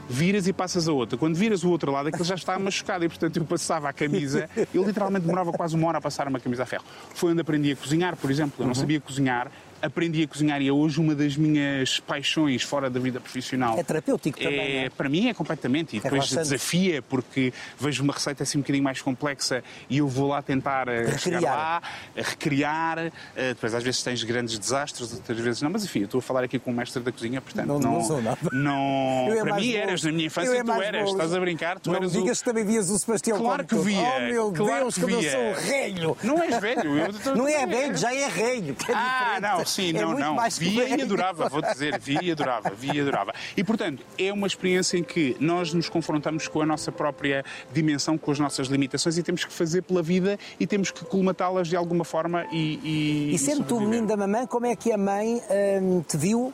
[0.09, 1.19] viras e passas a outra.
[1.19, 4.49] Quando viras o outro lado, aquilo já está machucado e, portanto, eu passava a camisa,
[4.73, 6.85] eu literalmente demorava quase uma hora a passar uma camisa a ferro.
[7.15, 8.63] Foi onde aprendi a cozinhar, por exemplo.
[8.63, 9.51] Eu não sabia cozinhar,
[9.85, 13.79] aprendi a cozinhar e é hoje uma das minhas paixões fora da vida profissional.
[13.79, 14.91] É terapêutico também, É, não é?
[14.91, 15.97] Para mim é completamente.
[15.97, 16.43] E depois relaxante.
[16.43, 20.89] desafia, porque vejo uma receita assim um bocadinho mais complexa e eu vou lá tentar
[20.89, 21.57] eh, chegar Recriar.
[21.57, 21.83] lá,
[22.17, 22.99] a recriar.
[23.37, 25.71] eh, Depois às vezes tens grandes desastres, outras vezes não.
[25.71, 28.03] Mas enfim, eu estou a falar aqui com o mestre da cozinha, portanto Não- não
[28.05, 28.39] sou nada.
[28.53, 29.77] não- Eu é para mim bolo.
[29.83, 31.03] eras, na minha Eu infância é tu eras.
[31.03, 31.13] bolo.
[31.13, 31.81] Estás a brincar?
[31.81, 32.45] Tu não eras digas o...
[32.45, 34.01] que também vias o Sebastião Claro que via.
[34.01, 35.31] Oh meu claro Deus, que como eu via.
[35.33, 36.17] sou velho.
[36.23, 36.97] Não és velho.
[36.99, 40.37] eu Não é velho, já é é Ah, não, sim, É não, não.
[40.59, 43.35] Via e adorava, vou dizer, via e adorava, via e adorava.
[43.57, 48.17] E, portanto, é uma experiência em que nós nos confrontamos com a nossa própria dimensão,
[48.17, 51.77] com as nossas limitações e temos que fazer pela vida e temos que colmatá-las de
[51.77, 52.81] alguma forma e.
[52.83, 53.89] E, E sendo tu sobreviver.
[53.89, 55.41] menino da mamãe, como é que a mãe
[55.83, 56.53] hum, te viu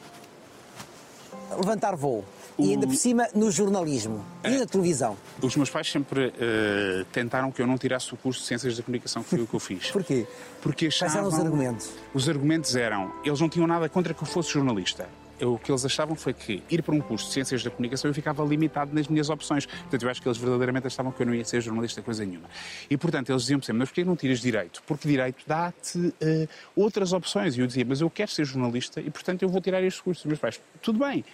[1.57, 2.25] levantar voo?
[2.59, 4.51] E ainda por cima no jornalismo É.
[4.53, 5.17] e na televisão.
[5.41, 8.83] Os meus pais sempre eh, tentaram que eu não tirasse o curso de Ciências da
[8.83, 9.89] Comunicação, que foi o que eu fiz.
[9.93, 10.27] Porquê?
[10.63, 11.19] Porque Quais achavam...
[11.19, 11.91] eram os argumentos?
[12.13, 15.09] Os argumentos eram, eles não tinham nada contra que eu fosse jornalista.
[15.43, 18.15] O que eles achavam foi que ir para um curso de Ciências da Comunicação eu
[18.15, 19.65] ficava limitado nas minhas opções.
[19.65, 22.47] Portanto, eu acho que eles verdadeiramente achavam que eu não ia ser jornalista coisa nenhuma.
[22.91, 24.83] E, portanto, eles diziam sempre, mas porquê não tiras Direito?
[24.87, 27.57] Porque Direito dá-te eh, outras opções.
[27.57, 30.21] E eu dizia, mas eu quero ser jornalista e, portanto, eu vou tirar este curso.
[30.21, 31.25] Os meus pais, tudo bem,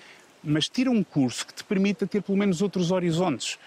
[0.46, 3.58] mas tira um curso que te permita ter pelo menos outros horizontes.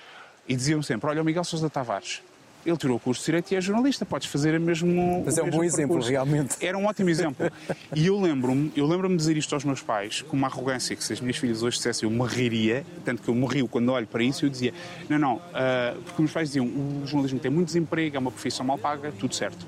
[0.47, 2.23] E diziam sempre, olha, o Miguel Sousa Tavares,
[2.65, 5.43] ele tirou o curso de Direito e é jornalista, podes fazer o mesmo Mas é
[5.43, 6.55] um bom exemplo, percurso." realmente.
[6.59, 7.51] Era um ótimo exemplo.
[7.95, 11.03] E eu lembro-me, eu lembro-me de dizer isto aos meus pais, com uma arrogância que
[11.03, 14.23] se as minhas filhas hoje dissessem eu morreria, tanto que eu morri quando olho para
[14.23, 14.73] isso, eu dizia,
[15.07, 18.65] não, não, ah, porque meus pais diziam, o jornalismo tem muito desemprego, é uma profissão
[18.65, 19.65] mal paga, tudo certo.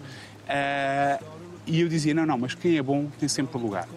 [0.47, 1.19] Ah,
[1.65, 3.87] e eu dizia, não, não, mas quem é bom tem sempre lugar.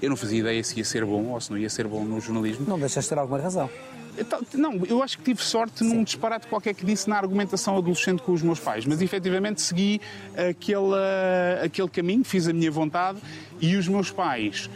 [0.00, 2.20] Eu não fazia ideia se ia ser bom ou se não ia ser bom no
[2.20, 2.66] jornalismo.
[2.68, 3.70] Não deixas de ter alguma razão.
[4.18, 8.22] Então, Não, eu acho que tive sorte num disparate qualquer que disse na argumentação adolescente
[8.22, 10.00] com os meus pais, mas efetivamente segui
[10.32, 10.94] aquele,
[11.62, 13.18] aquele caminho, fiz a minha vontade
[13.60, 14.70] e os meus pais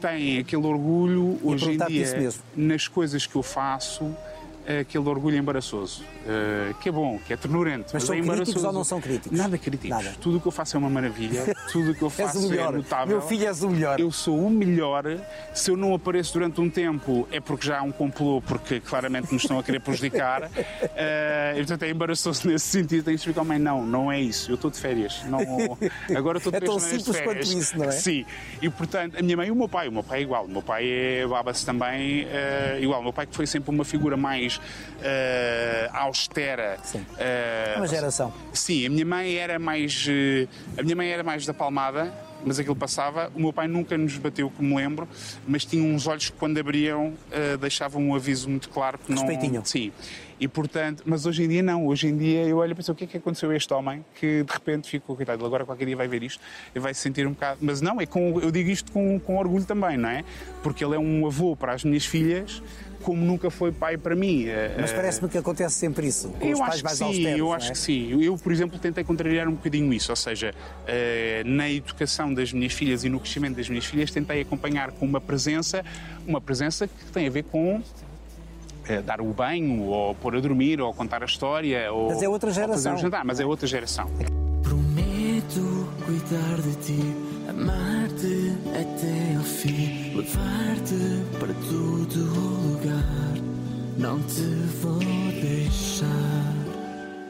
[0.00, 4.14] têm aquele orgulho hoje em dia nas coisas que eu faço.
[4.80, 7.90] Aquele orgulho embaraçoso, eh, que é bom, que é ternurento.
[7.92, 9.36] Mas são é críticos ou não são críticos?
[9.38, 9.90] Nada críticos.
[9.90, 10.14] Nada.
[10.20, 13.18] Tudo o que eu faço é uma maravilha, tudo o que eu faço é notável.
[13.18, 14.00] Meu filho és o melhor.
[14.00, 15.04] Eu sou o melhor.
[15.52, 19.30] Se eu não apareço durante um tempo é porque já há um complô, porque claramente
[19.30, 20.50] me estão a querer prejudicar.
[20.96, 23.04] Eh, e, portanto, é embaraçoso nesse sentido.
[23.04, 24.50] Tenho que explicar, mãe, não, não é isso.
[24.50, 25.22] Eu estou de férias.
[25.26, 25.38] Não,
[26.16, 27.50] agora estou de É tão de simples quanto férias.
[27.50, 27.90] isso, não é?
[27.90, 28.24] Sim.
[28.60, 29.88] E, portanto, a minha mãe e o meu pai.
[29.88, 30.44] O meu pai é igual.
[30.44, 33.00] O meu pai é baba-se também eh, igual.
[33.00, 34.53] O meu pai que foi sempre uma figura mais
[35.02, 36.78] eh, austera.
[36.82, 37.04] Sim.
[37.18, 38.32] eh, Uma geração.
[38.52, 40.06] Sim, a minha mãe era mais.
[40.08, 40.46] eh,
[40.78, 42.12] A minha mãe era mais da palmada,
[42.44, 43.30] mas aquilo passava.
[43.34, 45.08] O meu pai nunca nos bateu, como me lembro,
[45.46, 49.22] mas tinha uns olhos que, quando abriam, eh, deixavam um aviso muito claro que não.
[49.22, 49.62] Respeitinho.
[49.64, 49.92] Sim.
[50.40, 51.86] E portanto, mas hoje em dia não.
[51.86, 54.04] Hoje em dia eu olho e penso o que é que aconteceu a este homem
[54.16, 56.42] que de repente ficou, coitado, ele agora qualquer dia vai ver isto
[56.74, 57.58] e vai se sentir um bocado.
[57.62, 60.24] Mas não, é com, eu digo isto com, com orgulho também, não é?
[60.60, 62.60] Porque ele é um avô para as minhas filhas,
[63.04, 64.46] como nunca foi pai para mim.
[64.46, 66.28] Eh, Mas parece-me que acontece sempre isso.
[66.30, 67.72] Com os eu pais acho que sim, austeros, eu acho é?
[67.72, 68.22] que sim.
[68.22, 70.54] Eu, por exemplo, tentei contrariar um bocadinho isso, ou seja,
[70.86, 75.04] eh, na educação das minhas filhas e no crescimento das minhas filhas, tentei acompanhar com
[75.04, 75.84] uma presença,
[76.26, 77.82] uma presença que tem a ver com
[78.88, 82.28] eh, dar o banho, ou pôr a dormir, ou contar a história, ou, Mas é
[82.28, 82.94] outra geração.
[82.94, 84.10] um jantar, mas é outra geração.
[84.62, 87.14] Prometo cuidar de ti,
[87.48, 93.34] amar-te até ao fim, levar-te para todo o lugar.
[93.98, 94.42] Não te
[94.80, 96.08] vou deixar.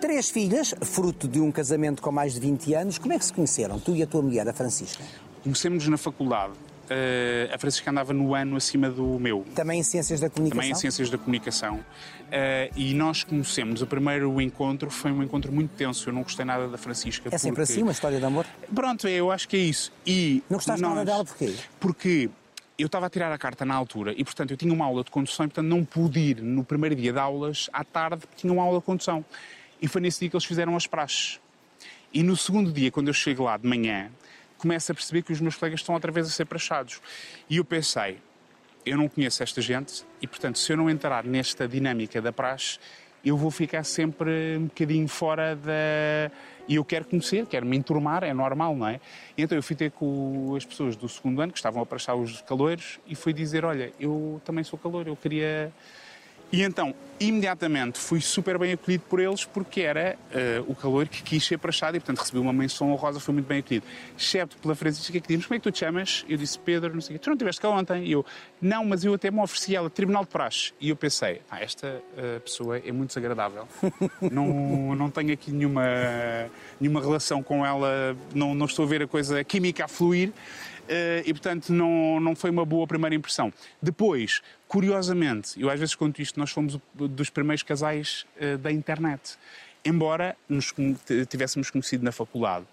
[0.01, 2.99] Três filhas, fruto de um casamento com mais de 20 anos.
[2.99, 5.03] Como é que se conheceram, tu e a tua mulher, a Francisca?
[5.43, 6.53] Comecemos na faculdade.
[6.91, 9.43] Eh, a Francisca andava no ano acima do meu.
[9.55, 10.61] Também em Ciências da Comunicação?
[10.61, 11.81] também em Ciências da Comunicação.
[12.31, 16.11] Eh, e nós conhecemos, o primeiro encontro foi um encontro muito tenso.
[16.11, 17.31] Eu não gostei nada da Francisca.
[17.33, 18.45] É sempre porque- assim, uma história de amor?
[18.75, 19.91] Pronto, eu acho que é isso.
[20.07, 21.55] E Não gostaste nós- nada dela porquê?
[21.81, 22.29] Porque
[22.79, 25.11] eu estava a tirar a carta na altura e, portanto, eu tinha uma aula de
[25.11, 28.53] condução e, portanto, não pude ir no primeiro dia de aulas à tarde porque tinha
[28.53, 29.25] uma aula de condução.
[29.81, 31.41] E foi nesse dia que eles fizeram as praxes.
[32.13, 34.11] E no segundo dia, quando eu chego lá de manhã,
[34.59, 37.01] começo a perceber que os meus colegas estão outra vez a ser praxados.
[37.49, 38.19] E eu pensei,
[38.85, 42.79] eu não conheço esta gente e, portanto, se eu não entrar nesta dinâmica da praxe,
[43.25, 46.31] eu vou ficar sempre um bocadinho fora da.
[46.67, 49.01] E eu quero conhecer, quero me enturmar, é normal, não é?
[49.37, 52.17] E então eu fui ter com as pessoas do segundo ano que estavam a praxar
[52.17, 55.73] os caloiros e fui dizer: Olha, eu também sou calor, eu queria.
[56.55, 61.21] E então, imediatamente, fui super bem acolhido por eles porque era eh, o calor que
[61.21, 63.85] quis ser prachado e, portanto, recebi uma menção honrosa, foi muito bem acolhido.
[64.17, 66.25] Excepto pela Francisca que disse, como é que tu te chamas?
[66.29, 67.25] Eu disse, Pedro, não sei o quê.
[67.25, 68.05] Tu não estiveste cá ontem?
[68.05, 68.25] E eu,
[68.63, 70.73] não, mas eu até me ofereci ela, Tribunal de Praxe.
[70.81, 73.67] E eu pensei, ah, esta eh, pessoa é muito desagradável.
[74.31, 75.83] não, não tenho aqui nenhuma,
[76.81, 80.33] nenhuma relação com ela, não, não estou a ver a coisa química a fluir.
[80.89, 83.53] Eh, e, portanto, não, não foi uma boa primeira impressão.
[83.81, 89.37] Depois, curiosamente, eu às vezes conto isto, nós fomos dos primeiros casais eh, da internet.
[89.85, 90.73] Embora nos
[91.29, 92.65] tivéssemos conhecido na faculdade.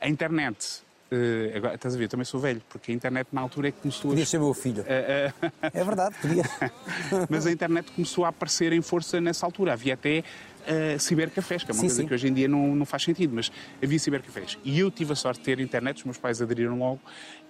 [0.00, 3.40] A internet, eh, agora, estás a ver, eu também sou velho, porque a internet na
[3.40, 4.84] altura é que começou a Podias ser meu filho.
[4.86, 6.42] Eh, É verdade, podia.
[7.30, 9.72] mas a internet começou a aparecer em força nessa altura.
[9.72, 12.08] Havia até uh, cibercafés, que é uma Sim, coisa sim.
[12.08, 13.50] que hoje em dia não, não faz sentido, mas
[13.82, 14.58] havia cibercafés.
[14.64, 17.00] E eu tive a sorte de ter internet, os meus pais aderiram logo,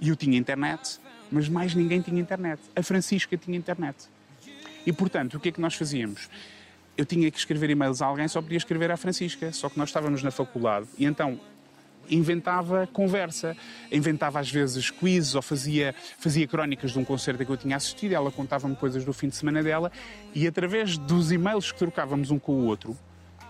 [0.01, 2.61] e eu tinha internet, mas mais ninguém tinha internet.
[2.77, 3.97] A Francisca tinha internet.
[4.87, 6.29] E, portanto, o que é que nós fazíamos?
[6.97, 9.53] Eu tinha que escrever e-mails a alguém, só podia escrever à Francisca.
[9.53, 11.39] Só que nós estávamos na faculdade e então
[12.11, 13.57] inventava conversa,
[13.91, 17.77] inventava às vezes quizzes ou fazia, fazia crónicas de um concerto a que eu tinha
[17.77, 19.91] assistido, ela contava-me coisas do fim de semana dela
[20.35, 22.97] e através dos e-mails que trocávamos um com o outro,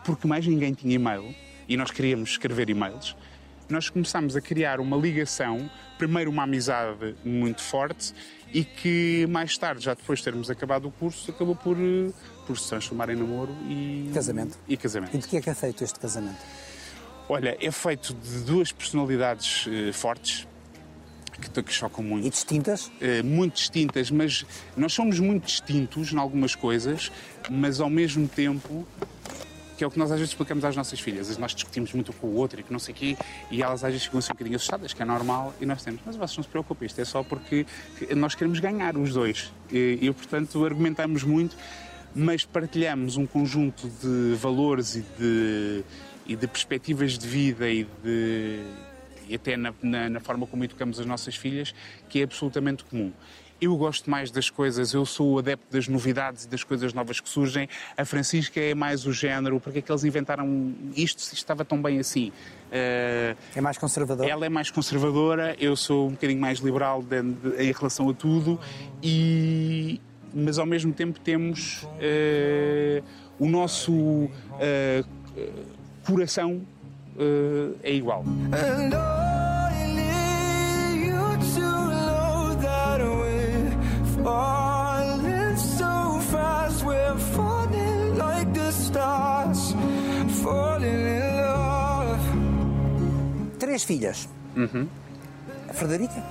[0.04, 1.34] porque mais ninguém tinha e-mail
[1.68, 3.16] e nós queríamos escrever e-mails,
[3.68, 8.14] nós começámos a criar uma ligação, primeiro uma amizade muito forte
[8.52, 12.10] e que mais tarde, já depois de termos acabado o curso, acabou por, eh,
[12.46, 14.58] por se transformar em namoro e Casamento.
[14.66, 15.14] E casamento.
[15.14, 16.38] E de que é que é feito este casamento?
[17.28, 20.46] Olha, é feito de duas personalidades eh, fortes
[21.40, 22.30] que, que chocam E muito.
[22.30, 22.90] distintas?
[23.00, 27.12] Eh, muito distintas, mas nós somos muito distintos em algumas coisas,
[27.50, 28.86] mas ao mesmo tempo
[29.76, 31.38] que é o que nós às vezes explicamos às nossas filhas.
[31.38, 33.16] Nós discutimos muito com o outro e que não sei o quê,
[33.48, 36.00] e elas às vezes ficam assim um bocadinho assustadas, que é normal, e nós temos,
[36.04, 37.64] mas vocês não se preocupem, isto é só porque
[38.16, 39.52] nós queremos ganhar os dois.
[39.70, 41.56] E, e portanto, argumentamos muito,
[42.12, 45.84] mas partilhamos um conjunto de valores e de,
[46.28, 48.60] e de perspectivas de vida e de
[49.30, 51.74] e até na, na- na forma como educamos as nossas filhas,
[52.08, 53.12] que é absolutamente comum.
[53.60, 57.20] Eu gosto mais das coisas, eu sou o adepto das novidades e das coisas novas
[57.20, 57.68] que surgem.
[57.96, 61.82] A Francisca é mais o género, porque é que eles inventaram isto se estava tão
[61.82, 62.32] bem assim?
[62.72, 64.26] Eh, É mais conservador?
[64.26, 68.14] ela é mais conservadora, eu sou um bocadinho mais liberal de- de- em relação a
[68.14, 68.58] tudo
[69.02, 70.00] e
[70.32, 73.02] mas ao mesmo tempo temos eh,
[73.38, 75.02] o nosso eh,
[76.08, 76.62] coração
[77.18, 78.24] eh, é igual.
[78.52, 83.70] And I need you to know that we're
[84.24, 86.82] falling so fast.
[86.84, 89.74] We're falling like the stars,
[90.42, 92.20] falling in love.
[93.58, 94.28] Três filhas.
[95.68, 96.24] A Frederica?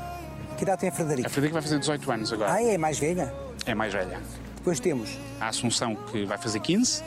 [0.57, 1.29] Que idade tem a A Frederica?
[1.29, 2.53] Frederica vai fazer 18 anos agora.
[2.53, 3.31] Ah, é mais velha?
[3.65, 4.19] É mais velha.
[4.55, 5.17] Depois temos.
[5.39, 7.03] A Assunção, que vai fazer 15,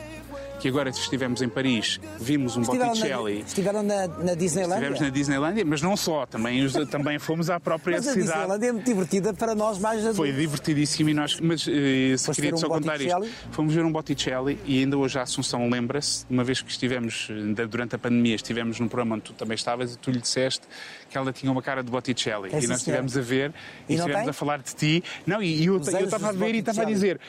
[0.61, 3.39] que agora estivemos em Paris, vimos um Estiveram, na, Botticelli.
[3.39, 4.75] estiveram na, na Disneylandia.
[4.89, 8.29] Estivemos na Disneylandia, mas não só, também, também fomos à própria Mas a cidade.
[8.29, 10.17] Disneylandia é muito divertida para nós mais adultos.
[10.17, 13.91] Foi divertidíssimo e nós, mas eh, se queria um só contar isto, fomos ver um
[13.91, 18.35] Botticelli e ainda hoje a Assunção lembra-se, uma vez que estivemos, ainda durante a pandemia,
[18.35, 20.67] estivemos num programa onde tu também estavas e tu lhe disseste
[21.09, 23.51] que ela tinha uma cara de Botticelli É, e nós estivemos a ver
[23.89, 24.29] E e, estivemos tem?
[24.29, 25.03] a falar de ti.
[25.25, 27.19] Não, e, e eu estava a ver e estava a dizer.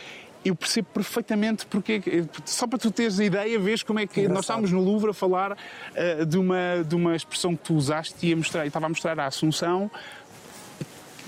[0.44, 2.02] Eu percebo perfeitamente porque,
[2.44, 4.34] só para tu teres a ideia, vês como é que Engraçado.
[4.34, 5.56] nós estávamos no Louvre a falar
[5.94, 8.88] eh, de, uma, de uma expressão que tu usaste e a mostrar, e estava a
[8.88, 9.88] mostrar a Assunção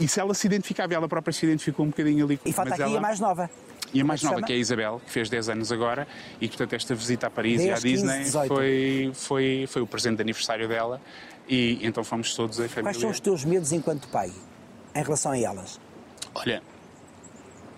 [0.00, 2.40] e se ela se identificava, e ela própria se identificou um bocadinho ali.
[2.44, 3.48] E falta aqui ela- a mais nova.
[3.92, 6.08] e a mais é nova, que que é a Isabel, que fez 10 anos agora,
[6.40, 8.48] e que, portanto esta visita a Paris e 10, à Disney 15, 18.
[8.54, 11.00] foi, foi, foi o presente de aniversário dela,
[11.48, 12.82] e então fomos todos em família.
[12.92, 14.32] Quais são os teus medos enquanto pai
[14.92, 15.78] em relação a elas?
[16.34, 16.60] Olha,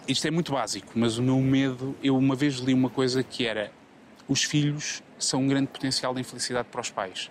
[0.08, 3.46] isto é muito básico, mas o meu medo, eu uma vez li uma coisa que
[3.46, 3.70] era:
[4.28, 7.30] os filhos são um grande potencial de infelicidade para os pais.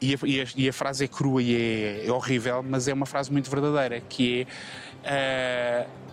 [0.00, 2.92] E a, e a- e a frase é crua e é, é horrível, mas é
[2.92, 4.46] uma frase muito verdadeira, que
[5.02, 5.86] é.
[5.86, 6.04] ah,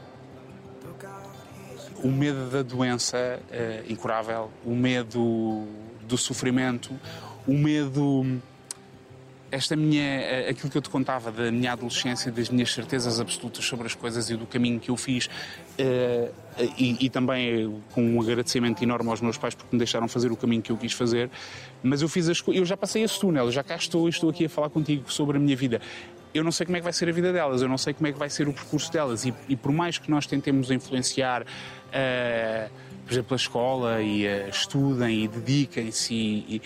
[2.04, 5.68] o medo da doença eh, incurável, o medo
[6.08, 7.00] do sofrimento,
[7.48, 8.42] o medo
[9.52, 13.66] esta minha, eh, aquilo que eu te contava da minha adolescência, das minhas certezas absolutas
[13.66, 15.30] sobre as coisas e do caminho que eu fiz,
[15.78, 16.32] eh,
[16.78, 20.38] e, e também com um agradecimento enorme aos meus pais porque me deixaram fazer o
[20.38, 21.30] caminho que eu quis fazer,
[21.84, 24.46] mas eu fiz as eu já passei esse túnel, já cá estou e estou aqui
[24.46, 25.82] a falar contigo sobre a minha vida.
[26.34, 28.08] Eu não sei como é que vai ser a vida delas, eu não sei como
[28.08, 31.46] é que vai ser o percurso delas, e, e por mais que nós tentemos influenciar.
[31.92, 32.70] eh,
[33.06, 36.62] por exemplo, a escola e eh, estudem e dediquem-se e- e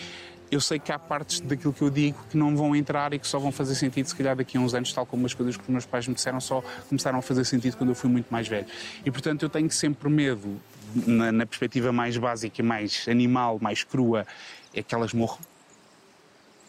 [0.56, 3.28] eu sei que há partes daquilo que eu digo que não vão entrar e que
[3.28, 5.64] só vão fazer sentido se calhar daqui a uns anos, tal como as coisas que
[5.64, 8.48] os meus pais me disseram só começaram a fazer sentido quando eu fui muito mais
[8.48, 8.66] velho.
[9.06, 10.60] E portanto eu tenho sempre medo,
[11.06, 14.26] na, na perspectiva mais básica, mais animal, mais crua,
[14.74, 15.40] é que elas morram.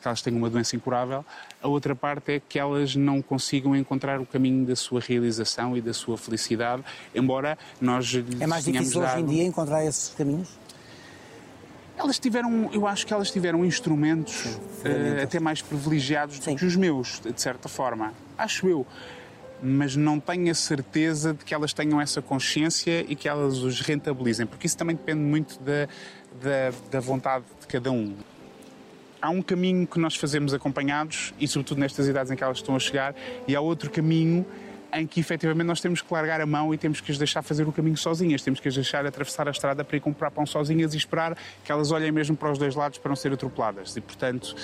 [0.03, 1.25] Que elas tenham uma doença incurável.
[1.63, 5.81] A outra parte é que elas não consigam encontrar o caminho da sua realização e
[5.81, 6.83] da sua felicidade,
[7.15, 10.49] embora nós É mais difícil hoje em dado- dia encontrar esses caminhos?
[11.97, 15.23] Elas tiveram, eu acho que elas tiveram instrumentos ferramentas.
[15.25, 16.53] até mais privilegiados Sim.
[16.53, 18.13] do que os meus, de certa forma.
[18.37, 18.87] Acho eu.
[19.63, 23.81] Mas não tenho a certeza de que elas tenham essa consciência e que elas os
[23.81, 25.89] rentabilizem, porque isso também depende muito da,
[26.43, 28.15] da, da vontade de cada um.
[29.21, 32.77] Há um caminho que nós fazemos acompanhados, e sobretudo nestas idades em que elas estão
[32.77, 33.15] a chegar,
[33.49, 34.45] e há outro caminho
[34.97, 37.69] em que efetivamente nós temos que largar a mão e temos que as deixar fazer
[37.69, 40.95] o caminho sozinhas, temos que as deixar atravessar a estrada para ir comprar pão sozinhas
[40.95, 43.97] e esperar que elas olhem mesmo para os dois lados para não ser atropeladas.
[43.97, 44.57] E portanto,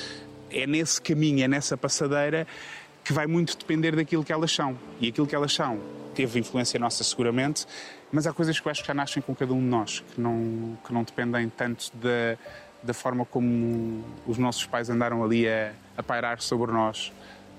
[0.50, 2.46] é nesse caminho, é nessa passadeira
[3.04, 4.78] que vai muito depender daquilo que elas são.
[5.00, 5.80] E aquilo que elas são
[6.14, 7.66] teve influência nossa seguramente,
[8.10, 10.20] mas há coisas que eu acho que já nascem com cada um de nós, que
[10.20, 12.36] não, que não dependem tanto da,
[12.82, 17.12] da forma como os nossos pais andaram ali a, a pairar sobre nós.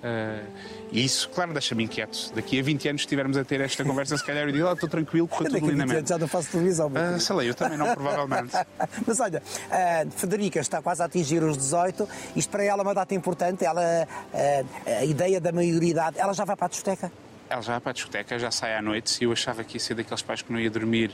[0.04, 0.44] Ah,
[0.92, 2.32] e isso, claro, deixa-me inquieto.
[2.36, 4.90] Daqui a 20 anos, estivermos a ter esta conversa, se calhar eu digo, ah, estou
[4.90, 6.10] tranquilo, correu tudo a 20 lindamente.
[6.10, 6.92] já não faço televisão.
[6.92, 7.20] querido.
[7.20, 8.52] sei lá, eu também não, provavelmente.
[9.08, 12.08] Mas olha, a Federica está quase a atingir os 18.
[12.36, 13.64] Isto para ela é uma data importante.
[13.64, 16.20] Ela, a, a ideia da maioridade.
[16.20, 17.12] Ela já vai para a discoteca?
[17.50, 19.80] Ela já vai para a discoteca, já sai à noite e eu achava que ia
[19.80, 21.12] ser daqueles pais que não ia dormir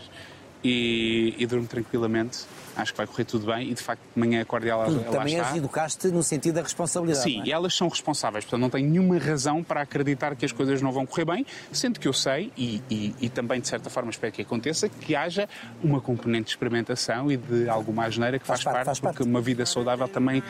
[0.63, 2.39] e, e durmo tranquilamente.
[2.81, 4.99] Acho que vai correr tudo bem e de facto de manhã acordo e ela, ela
[5.05, 5.49] Também está.
[5.49, 7.23] as educaste no sentido da responsabilidade.
[7.23, 7.45] Sim, é?
[7.47, 10.91] e elas são responsáveis, portanto não tenho nenhuma razão para acreditar que as coisas não
[10.91, 14.31] vão correr bem, sendo que eu sei, e, e- e também de certa forma espero
[14.33, 15.47] que aconteça, que haja
[15.83, 19.15] uma componente de experimentação e de alguma asneira que Faz faz, parte, parte, faz parte.
[19.17, 20.41] porque uma vida saudável também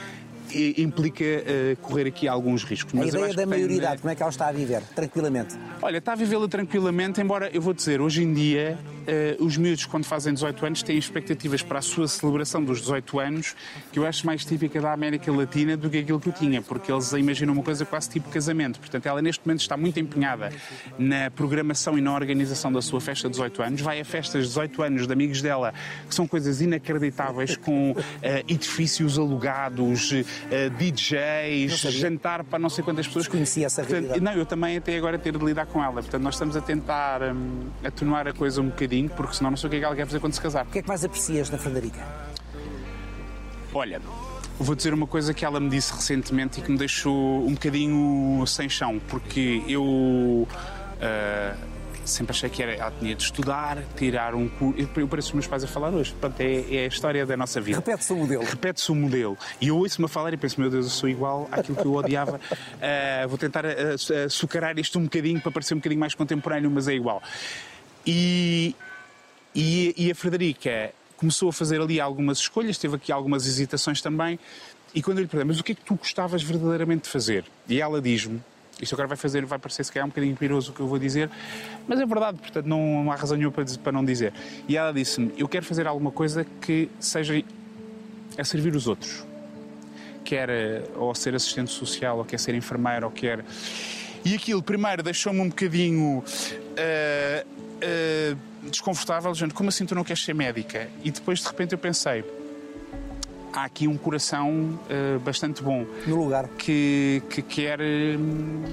[0.52, 2.94] i- implica eh, correr aqui alguns riscos.
[3.00, 4.82] A ideia da que tem maioridade, como é que ela está a viver?
[4.96, 5.56] Tranquilamente.
[5.82, 9.86] Olha, está a vivê-la tranquilamente, embora eu vou dizer, hoje em dia eh, os miúdos,
[9.86, 13.56] quando fazem 18 anos, têm expectativas para a sua celebração dos 18 anos
[13.92, 16.92] que eu acho mais típica da América Latina do que aquilo que eu tinha, porque
[16.92, 18.80] eles imaginam uma coisa quase tipo casamento.
[18.80, 20.52] Portanto, ela neste momento está muito empenhada
[20.98, 23.82] na programação e na organização da sua festa de 18 anos.
[23.82, 25.74] Vai a festas de 18 anos de amigos dela,
[26.08, 30.14] que são coisas inacreditáveis, com eh, edifícios alugados,
[30.52, 33.26] eh, DJs, jantar para não sei quantas pessoas.
[33.26, 34.24] Desconhecia essa Portanto, realidade.
[34.24, 36.02] não, eu também até agora ter de lidar com ela.
[36.02, 39.68] Portanto, nós estamos a tentar hum, atenuar a coisa um bocadinho, porque senão não sei
[39.68, 40.66] o que é que ela quer fazer quando se casar.
[40.66, 42.00] O que é que mais aprecias na Frederica?
[43.74, 44.02] Olha,
[44.60, 48.44] vou dizer uma coisa que ela me disse recentemente e que me deixou um bocadinho
[48.48, 50.48] sem chão, porque eu.
[51.02, 51.56] ah,
[52.10, 54.90] Sempre achei que era, ela tinha de estudar, tirar um curso.
[54.96, 56.12] Eu pareço os meus pais a falar hoje.
[56.12, 57.78] Portanto, é, é a história da nossa vida.
[57.78, 58.44] Repete-se o modelo.
[58.44, 59.38] Repete-se o modelo.
[59.62, 61.94] E eu ouço-me a falar e penso, meu Deus, eu sou igual àquilo que eu
[61.94, 62.40] odiava.
[62.82, 66.72] Ah, vou tentar ah, ah, açucarar isto um bocadinho para parecer um bocadinho mais contemporâneo,
[66.72, 67.22] mas é igual.
[68.12, 68.76] E,
[69.54, 74.40] e, e a Frederica começou a fazer ali algumas escolhas, teve aqui algumas hesitações também.
[74.96, 77.46] E quando eu lhe perguntei, mas o que é que tu gostavas verdadeiramente de fazer?
[77.68, 78.42] E ela diz-me,
[78.82, 80.98] isto agora vai fazer, vai parecer se calhar um bocadinho piroso o que eu vou
[80.98, 81.30] dizer,
[81.88, 84.34] mas é verdade, portanto não, não há razão nenhuma para, dizer- para não dizer.
[84.68, 87.44] E ela disse-me, eu quero fazer alguma coisa que seja
[88.36, 89.24] a servir os outros.
[90.26, 93.46] Quer eh, ou ser assistente social, ou quer ser enfermeiro, ou quer.
[94.26, 96.24] E aquilo, primeiro, deixou-me um bocadinho
[96.76, 97.46] eh,
[97.82, 100.90] eh, desconfortável, gente, como assim tu não queres ser médica?
[101.04, 102.24] E depois, de repente, eu pensei,
[103.54, 106.48] há aqui um coração eh, bastante bom No lugar.
[106.50, 107.80] que, que quer.
[107.82, 108.64] hum,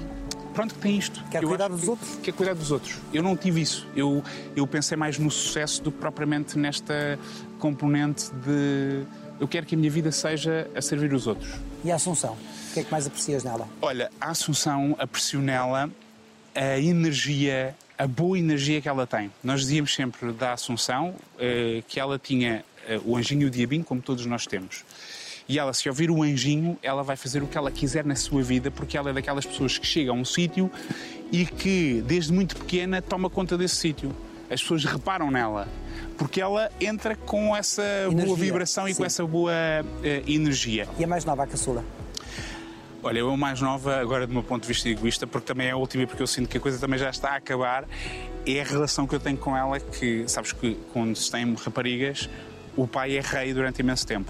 [0.53, 1.23] Pronto, que tem isto.
[1.29, 2.15] Quer Eu cuidar dos que- outros.
[2.23, 2.97] Quer cuidar dos outros.
[3.13, 3.85] Eu não tive isso.
[3.95, 4.23] Eu,
[4.55, 7.19] eu pensei mais no sucesso do que propriamente nesta
[7.59, 9.03] componente de.
[9.39, 11.47] Eu quero que a minha vida seja a servir os outros.
[11.85, 12.33] E a Assunção?
[12.71, 13.67] O que é que mais aprecias nela?
[13.79, 15.91] Olha, a Assunção aprecio nela
[16.55, 19.31] a energia, a boa energia que ela tem.
[19.43, 23.83] Nós dizíamos sempre da Assunção eh, que ela tinha eh, o anjinho e o diabinho,
[23.83, 24.83] como todos nós temos.
[25.49, 28.43] E ela, se ouvir o anjinho, ela vai fazer o que ela quiser na sua
[28.43, 30.69] vida, porque ela é daquelas pessoas que chega a um sítio
[31.31, 34.13] e que, desde muito pequena, toma conta desse sítio.
[34.49, 35.67] As pessoas reparam nela.
[36.17, 39.05] Porque ela entra com essa boa Energia, vibração e com sim.
[39.05, 39.53] essa boa
[40.03, 40.87] eh, energia.
[40.99, 41.83] E a mais nova, a caçula?
[43.07, 45.77] Olha, eu mais nova, agora do meu ponto de vista egoísta, porque também é a
[45.77, 47.85] última porque eu sinto que a coisa também já está a acabar,
[48.45, 52.29] é a relação que eu tenho com ela, que sabes que quando se tem raparigas,
[52.75, 54.29] o pai é rei durante imenso tempo.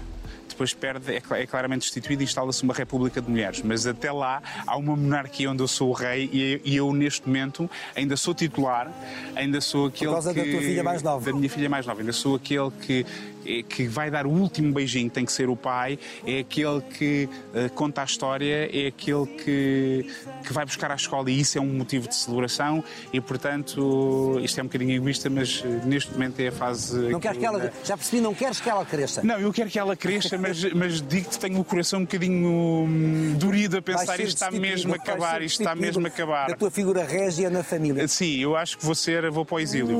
[0.58, 3.62] Depois perde, é, é claramente destituído e instala-se uma república de mulheres.
[3.62, 6.28] Mas até lá há uma monarquia onde eu sou o rei
[6.64, 8.90] e, eu, neste momento, ainda sou titular,
[9.36, 10.42] ainda sou aquele causa que...
[10.42, 11.24] da tua filha mais nova.
[11.24, 12.00] Da minha filha mais nova.
[12.00, 13.06] Ainda sou aquele que,
[13.46, 15.96] eh, que vai dar o último beijinho, tem que ser o pai,
[16.26, 20.10] é aquele que eh, conta a história, é aquele que,
[20.44, 22.82] que vai buscar à escola e isso é um motivo de celebração
[23.12, 26.98] e, portanto, isto é um bocadinho egoísta, mas eh, neste momento é a fase.
[26.98, 27.72] Não queres que ela...
[27.84, 29.22] Já percebi, não queres que ela cresça.
[29.22, 33.34] Não, eu quero que ela cresça, mas, mas digo-te, tenho o coração um bocadinho hum,
[33.38, 36.48] dorido a pensar isto está mesmo a acabar, isto está mesmo a acabar.
[36.48, 38.06] Da tua figura régia na família.
[38.08, 39.98] Sim, eu acho que vou ser, vou para o exílio.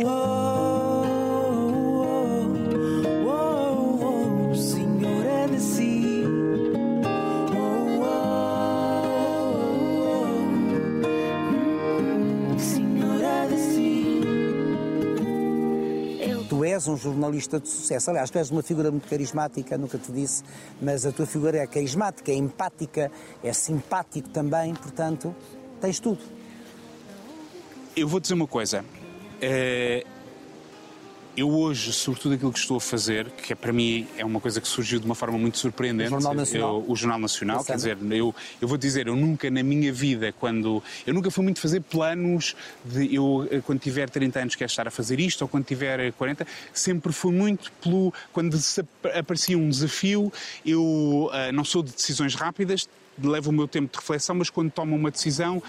[16.89, 18.11] Um jornalista de sucesso.
[18.11, 20.43] Aliás, tu és uma figura muito carismática, nunca te disse,
[20.81, 23.11] mas a tua figura é carismática, é empática,
[23.43, 25.35] é simpático também, portanto,
[25.81, 26.21] tens tudo.
[27.97, 28.85] Eu vou dizer uma coisa.
[29.41, 30.05] Eh,
[31.39, 34.61] eu hoje, sobretudo aquilo que estou a fazer, que é, para mim é uma coisa
[34.61, 36.09] que surgiu de uma forma muito surpreendente.
[36.09, 36.75] O Jornal Nacional.
[36.77, 40.33] Eu- o Jornal Nacional, quer dizer, eu, eu vou dizer, eu nunca na minha vida,
[40.33, 40.83] quando.
[41.07, 44.89] Eu nunca fui muito fazer planos de eu, eh, quando tiver 30 anos, quero estar
[44.89, 46.47] a fazer isto, ou quando tiver eh, 40.
[46.73, 48.13] Sempre fui muito pelo.
[48.33, 48.59] Quando
[49.15, 50.33] aparecia um desafio,
[50.67, 52.89] eu eh, não sou de decisões rápidas,
[53.23, 55.63] levo o meu tempo de reflexão, mas quando tomo uma decisão,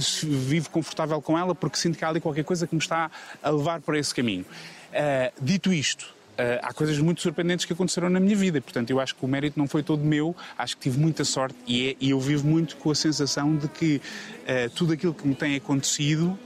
[0.00, 3.10] se- vivo confortável com ela porque sinto que há ali qualquer coisa que me está
[3.42, 4.44] a levar para esse caminho.
[4.92, 8.98] Eh, dito isto, eh, há coisas muito surpreendentes que aconteceram na minha vida, portanto, eu
[9.00, 11.96] acho que o mérito não foi todo meu, acho que tive muita sorte e, é-
[12.00, 14.00] e eu vivo muito com a sensação de que
[14.46, 16.38] eh, tudo aquilo que me tem acontecido.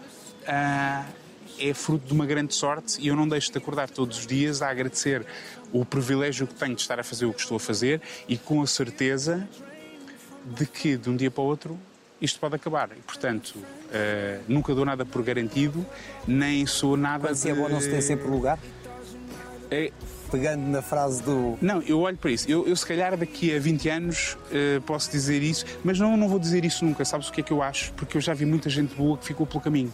[0.48, 1.04] ah,
[1.58, 4.62] é fruto de uma grande sorte e eu não deixo de acordar todos os dias
[4.62, 5.24] a agradecer
[5.72, 8.60] o privilégio que tenho de estar a fazer o que estou a fazer e com
[8.62, 9.48] a certeza
[10.44, 11.78] de que de um dia para o outro
[12.20, 12.88] isto pode acabar.
[12.96, 13.54] E, portanto,
[13.90, 15.84] eh, nunca dou nada por garantido,
[16.26, 17.38] nem sou nada Quando de...
[17.40, 18.58] se é bom, não se tem sempre lugar.
[19.70, 19.90] É-
[20.30, 21.58] Pegando na frase do.
[21.60, 22.50] Não, eu olho para isso.
[22.50, 26.26] Eu, eu se calhar daqui a 20 anos eh, posso dizer isso, mas não, não
[26.26, 27.04] vou dizer isso nunca.
[27.04, 27.92] Sabes o que é que eu acho?
[27.94, 29.92] Porque eu já vi muita gente boa que ficou pelo caminho.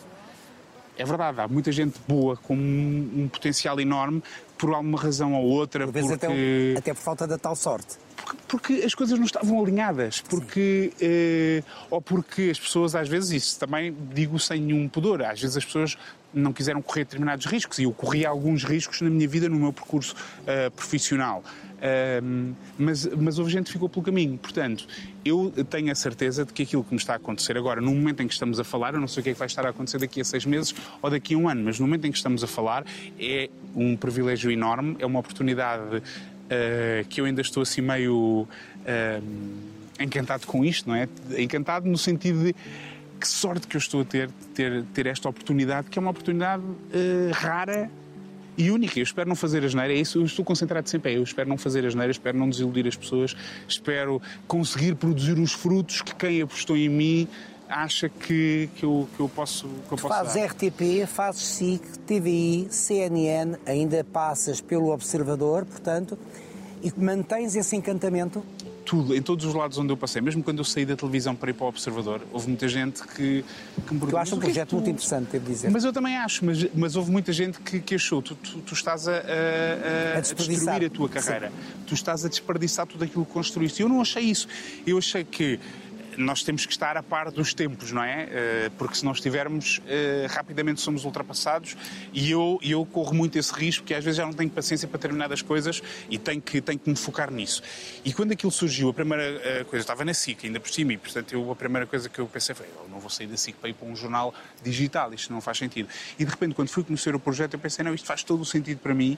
[0.96, 4.22] é verdade, há muita gente boa com um, um potencial enorme
[4.56, 6.14] por alguma razão ou outra, Por porque...
[6.14, 7.96] até, até por falta da tal sorte.
[8.28, 13.30] Porque, porque as coisas não estavam alinhadas, porque eh, ou porque as pessoas às vezes
[13.30, 15.96] isso também digo sem nenhum pudor, às vezes as pessoas
[16.34, 19.72] não quiseram correr determinados riscos e eu corri alguns riscos na minha vida no meu
[19.72, 20.14] percurso
[20.46, 21.42] eh, profissional.
[22.76, 24.36] Mas, mas houve gente que ficou pelo caminho.
[24.36, 24.84] Portanto,
[25.24, 28.20] eu tenho a certeza de que aquilo que me está a acontecer agora, no momento
[28.20, 29.70] em que estamos a falar, eu não sei o que é que vai estar a
[29.70, 32.16] acontecer daqui a seis meses ou daqui a um ano, mas no momento em que
[32.16, 32.84] estamos a falar,
[33.16, 36.02] é um privilégio enorme, é uma oportunidade
[36.50, 38.46] ah, que eu ainda estou assim meio
[38.86, 39.20] ah,
[40.00, 41.08] encantado com isto, não é?
[41.36, 42.54] Encantado no sentido de
[43.20, 46.10] que sorte que eu estou a ter de ter, ter esta oportunidade, que é uma
[46.10, 47.90] oportunidade ah, rara
[48.56, 48.98] e única.
[48.98, 51.12] Eu espero não fazer a geneira, é isso, eu estou concentrado sempre.
[51.12, 53.36] É, eu espero não fazer a geneira, espero não desiludir as pessoas,
[53.68, 57.28] espero conseguir produzir os frutos que quem apostou em mim
[57.68, 60.46] acha que, que, eu, que eu posso, que eu posso Fazes dar.
[60.46, 66.18] RTP, fazes SIC, TVI, CNN, ainda passas pelo Observador, portanto,
[66.82, 68.42] e mantens esse encantamento.
[68.84, 71.50] Tudo, em todos os lados onde eu passei, mesmo quando eu saí da televisão para
[71.50, 73.44] ir para o Observador, houve muita gente que,
[73.86, 74.10] que me perguntou.
[74.12, 75.70] Eu acho um "Mas o que é que projeto tu-" muito interessante, devo dizer.
[75.70, 78.72] Mas eu também acho, mas, mas houve muita gente que, que achou tu, tu, tu
[78.72, 81.52] estás a, a- a- A destruir a tua carreira,
[81.86, 83.82] tu estás a desperdiçar tudo aquilo que construíste.
[83.82, 84.48] Eu não achei isso.
[84.86, 85.60] Eu achei que
[86.18, 88.28] nós temos que estar a par dos tempos, não é?
[88.30, 91.76] Eh, Porque se não estivermos, eh, rapidamente somos ultrapassados
[92.12, 94.98] e eu, eu corro muito esse risco, que às vezes já não tenho paciência para
[94.98, 97.62] determinadas coisas e tenho que, tenho que me focar nisso.
[98.04, 100.92] E quando aquilo surgiu, a primeira eh, coisa, eu estava na SIC ainda por cima
[100.92, 103.36] e, portanto, eu, a primeira coisa que eu pensei foi, eu não vou sair da
[103.36, 105.88] SIC para ir para um jornal digital, isto não faz sentido.
[106.18, 108.44] E de repente, quando fui conhecer o projeto, eu pensei, não, isto faz todo o
[108.44, 109.16] sentido para mim,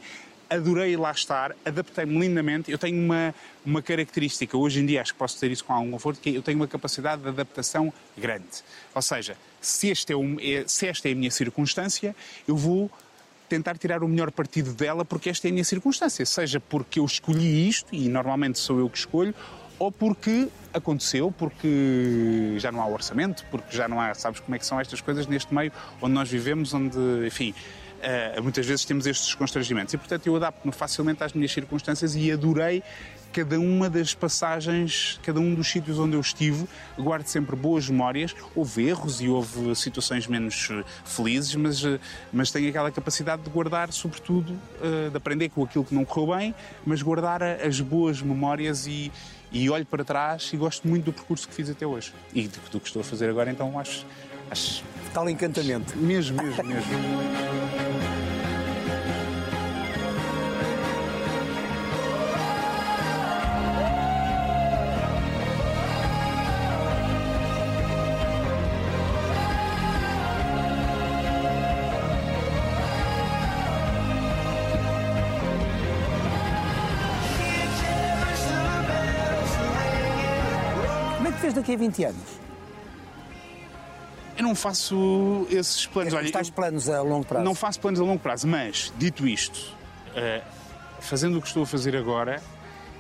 [0.51, 2.71] adorei lá estar, adaptei-me lindamente.
[2.71, 3.33] Eu tenho uma,
[3.65, 6.37] uma característica, hoje em dia acho que posso dizer isso com algum conforto, que é
[6.37, 8.45] eu tenho uma capacidade de adaptação grande.
[8.95, 12.15] Ou seja, se, este é um- é- se esta é a minha circunstância,
[12.49, 12.91] eu vou
[13.49, 16.27] tentar tirar o melhor partido dela porque esta é a minha circunstância.
[16.27, 19.35] Seja porque eu escolhi isto, e normalmente sou eu que escolho,
[19.79, 24.59] ou porque aconteceu, porque já não há orçamento, porque já não há, sabes como é
[24.59, 25.73] que são estas coisas neste meio
[26.03, 27.55] onde nós vivemos, onde, enfim,
[28.03, 29.93] eh, muitas vezes temos estes constrangimentos.
[29.95, 32.83] E, portanto, eu adapto-me facilmente às minhas circunstâncias e adorei
[33.33, 36.67] cada uma das passagens, cada um dos sítios onde eu estive,
[36.99, 38.35] guardo sempre boas memórias.
[38.57, 42.01] Houve erros e houve situações menos eh, felizes, mas, eh,
[42.33, 44.59] mas tenho aquela capacidade de guardar, sobretudo,
[45.11, 49.13] de aprender com aquilo que não correu bem, mas guardar as boas memórias e,
[49.53, 52.13] e olho para trás e gosto muito do percurso que fiz até hoje.
[52.35, 54.07] E do que estou a fazer agora, então acho,
[54.51, 54.83] acho
[55.13, 55.97] Tal encantamento.
[55.97, 56.91] mesmo, mesmo, mesmo.
[81.17, 82.40] Como é que fez daqui a 20 anos?
[84.41, 86.15] Eu não faço esses planos.
[86.15, 87.45] Olha, Estás planos a longo prazo?
[87.45, 89.77] Não faço planos a longo prazo, mas, dito isto,
[90.17, 90.41] eh,
[90.99, 92.43] fazendo o que estou a fazer agora,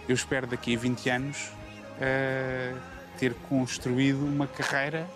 [0.06, 1.50] eu espero daqui a 20 anos
[1.98, 2.74] eh,
[3.16, 5.08] ter construído uma carreira,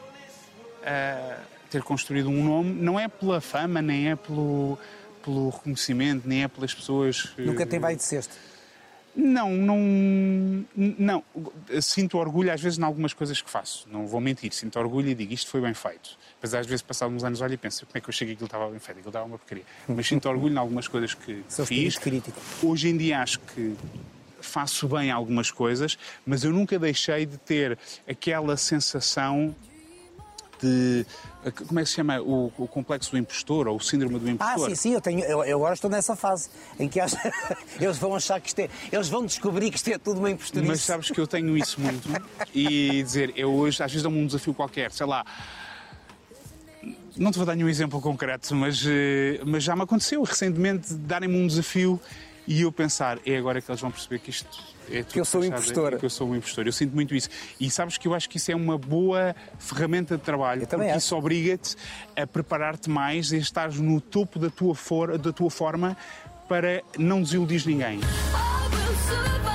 [0.82, 1.36] eh,
[1.70, 4.78] ter construído um nome, não é pela fama, nem é pelo,
[5.22, 7.34] pelo reconhecimento, nem é pelas pessoas.
[7.36, 8.34] Nunca tem vai de cesto.
[9.16, 11.24] Não, não, não.
[11.80, 13.86] Sinto orgulho às vezes em algumas coisas que faço.
[13.90, 14.52] Não vou mentir.
[14.52, 16.18] Sinto orgulho e digo isto foi bem feito.
[16.42, 18.46] Mas às vezes, passados uns anos, olho e penso como é que eu cheguei aquilo
[18.46, 19.64] estava bem feito, aquilo estava uma porcaria.
[19.88, 21.96] Mas sinto orgulho em algumas coisas que Seu fiz.
[21.96, 22.38] crítico.
[22.62, 23.74] Hoje em dia acho que
[24.40, 25.96] faço bem algumas coisas,
[26.26, 29.54] mas eu nunca deixei de ter aquela sensação
[30.64, 31.06] de.
[31.68, 32.20] Como é que se chama?
[32.20, 34.70] O, o complexo do impostor ou o síndrome do Ah, impostor.
[34.70, 36.48] sim, sim, eu, tenho, eu, eu agora estou nessa fase
[36.80, 37.16] em que acho-
[37.80, 38.70] eles vão achar que isto é.
[38.90, 40.66] Eles vão descobrir que isto é tudo uma impostorice.
[40.68, 42.08] Mas sabes que eu tenho isso muito
[42.54, 45.24] e dizer, eu hoje, às vezes dá-me um desafio qualquer, sei lá.
[47.16, 51.36] Não te vou dar nenhum exemplo concreto, mas, eh, mas já me aconteceu recentemente darem-me
[51.36, 52.00] um desafio
[52.46, 54.48] e eu pensar, é agora que eles vão perceber que isto
[54.90, 55.98] é tudo Que eu sou fachada, impostora.
[55.98, 56.66] Que eu sou um impostor.
[56.66, 57.28] Eu sinto muito isso.
[57.58, 60.86] E sabes que eu acho que isso é uma boa ferramenta de trabalho, Eu também
[60.88, 61.06] porque acho.
[61.06, 61.76] isso obriga-te
[62.16, 65.96] a preparar-te mais e a estares no topo da tua, for, da tua forma
[66.48, 68.00] para não desiludir ninguém.
[68.00, 69.53] I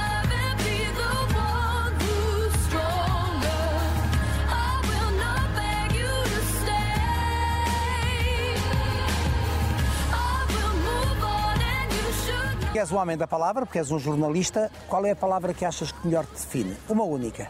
[12.78, 15.92] és o homem da palavra, porque és um jornalista, qual é a palavra que achas
[15.92, 16.78] que melhor te define?
[16.88, 17.50] Uma única.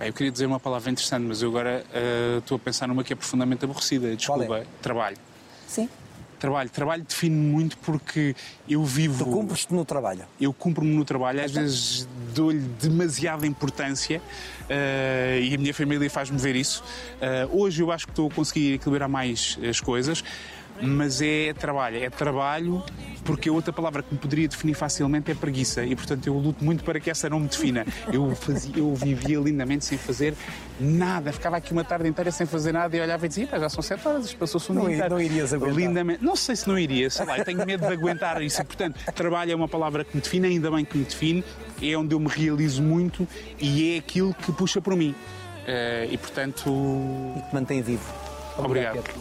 [0.00, 3.12] Eu queria dizer uma palavra interessante, mas eu agora eh, estou a pensar numa que
[3.12, 4.16] é profundamente aborrecida.
[4.16, 4.46] Desculpa.
[4.46, 4.66] Qual é?
[4.82, 5.16] Trabalho.
[5.68, 5.88] Sim.
[6.38, 6.70] Trabalho.
[6.70, 8.34] Trabalho define muito porque
[8.68, 9.24] eu vivo.
[9.24, 10.24] Tu cumpres-te no trabalho.
[10.40, 14.20] eu cumpro-me no trabalho, às vezes dou-lhe demasiada importância
[14.68, 16.84] eh, e a minha família faz-me ver isso.
[17.20, 20.22] Eh, hoje eu acho que estou a conseguir equilibrar mais as coisas,
[20.82, 21.96] mas é trabalho.
[22.02, 22.82] É trabalho
[23.24, 26.64] porque a outra palavra que me poderia definir facilmente é preguiça e, portanto, eu luto
[26.64, 27.84] muito para que essa não me defina.
[28.12, 30.32] Eu, fazia, eu vivia lindamente sem fazer
[30.78, 33.68] nada, ficava aqui uma tarde inteira sem fazer nada e olhava e dizia, "Pá, já
[33.68, 35.76] são sete horas, passou-se um Não dia i- inteiro." não irias aguentar.
[35.76, 36.24] Lindamente.
[36.24, 38.60] Não sei se não iria, sei lá, eu tenho medo de aguentar isso.
[38.62, 41.42] E, portanto, trabalho é uma palavra que me define, ainda bem que me define,
[41.82, 43.26] é onde eu me realizo muito
[43.58, 45.14] e é aquilo que puxa por mim.
[45.66, 46.62] Eh, e, portanto,
[47.36, 48.04] E te mantém vivo.
[48.56, 49.02] Obrigado.
[49.02, 49.14] Pedro.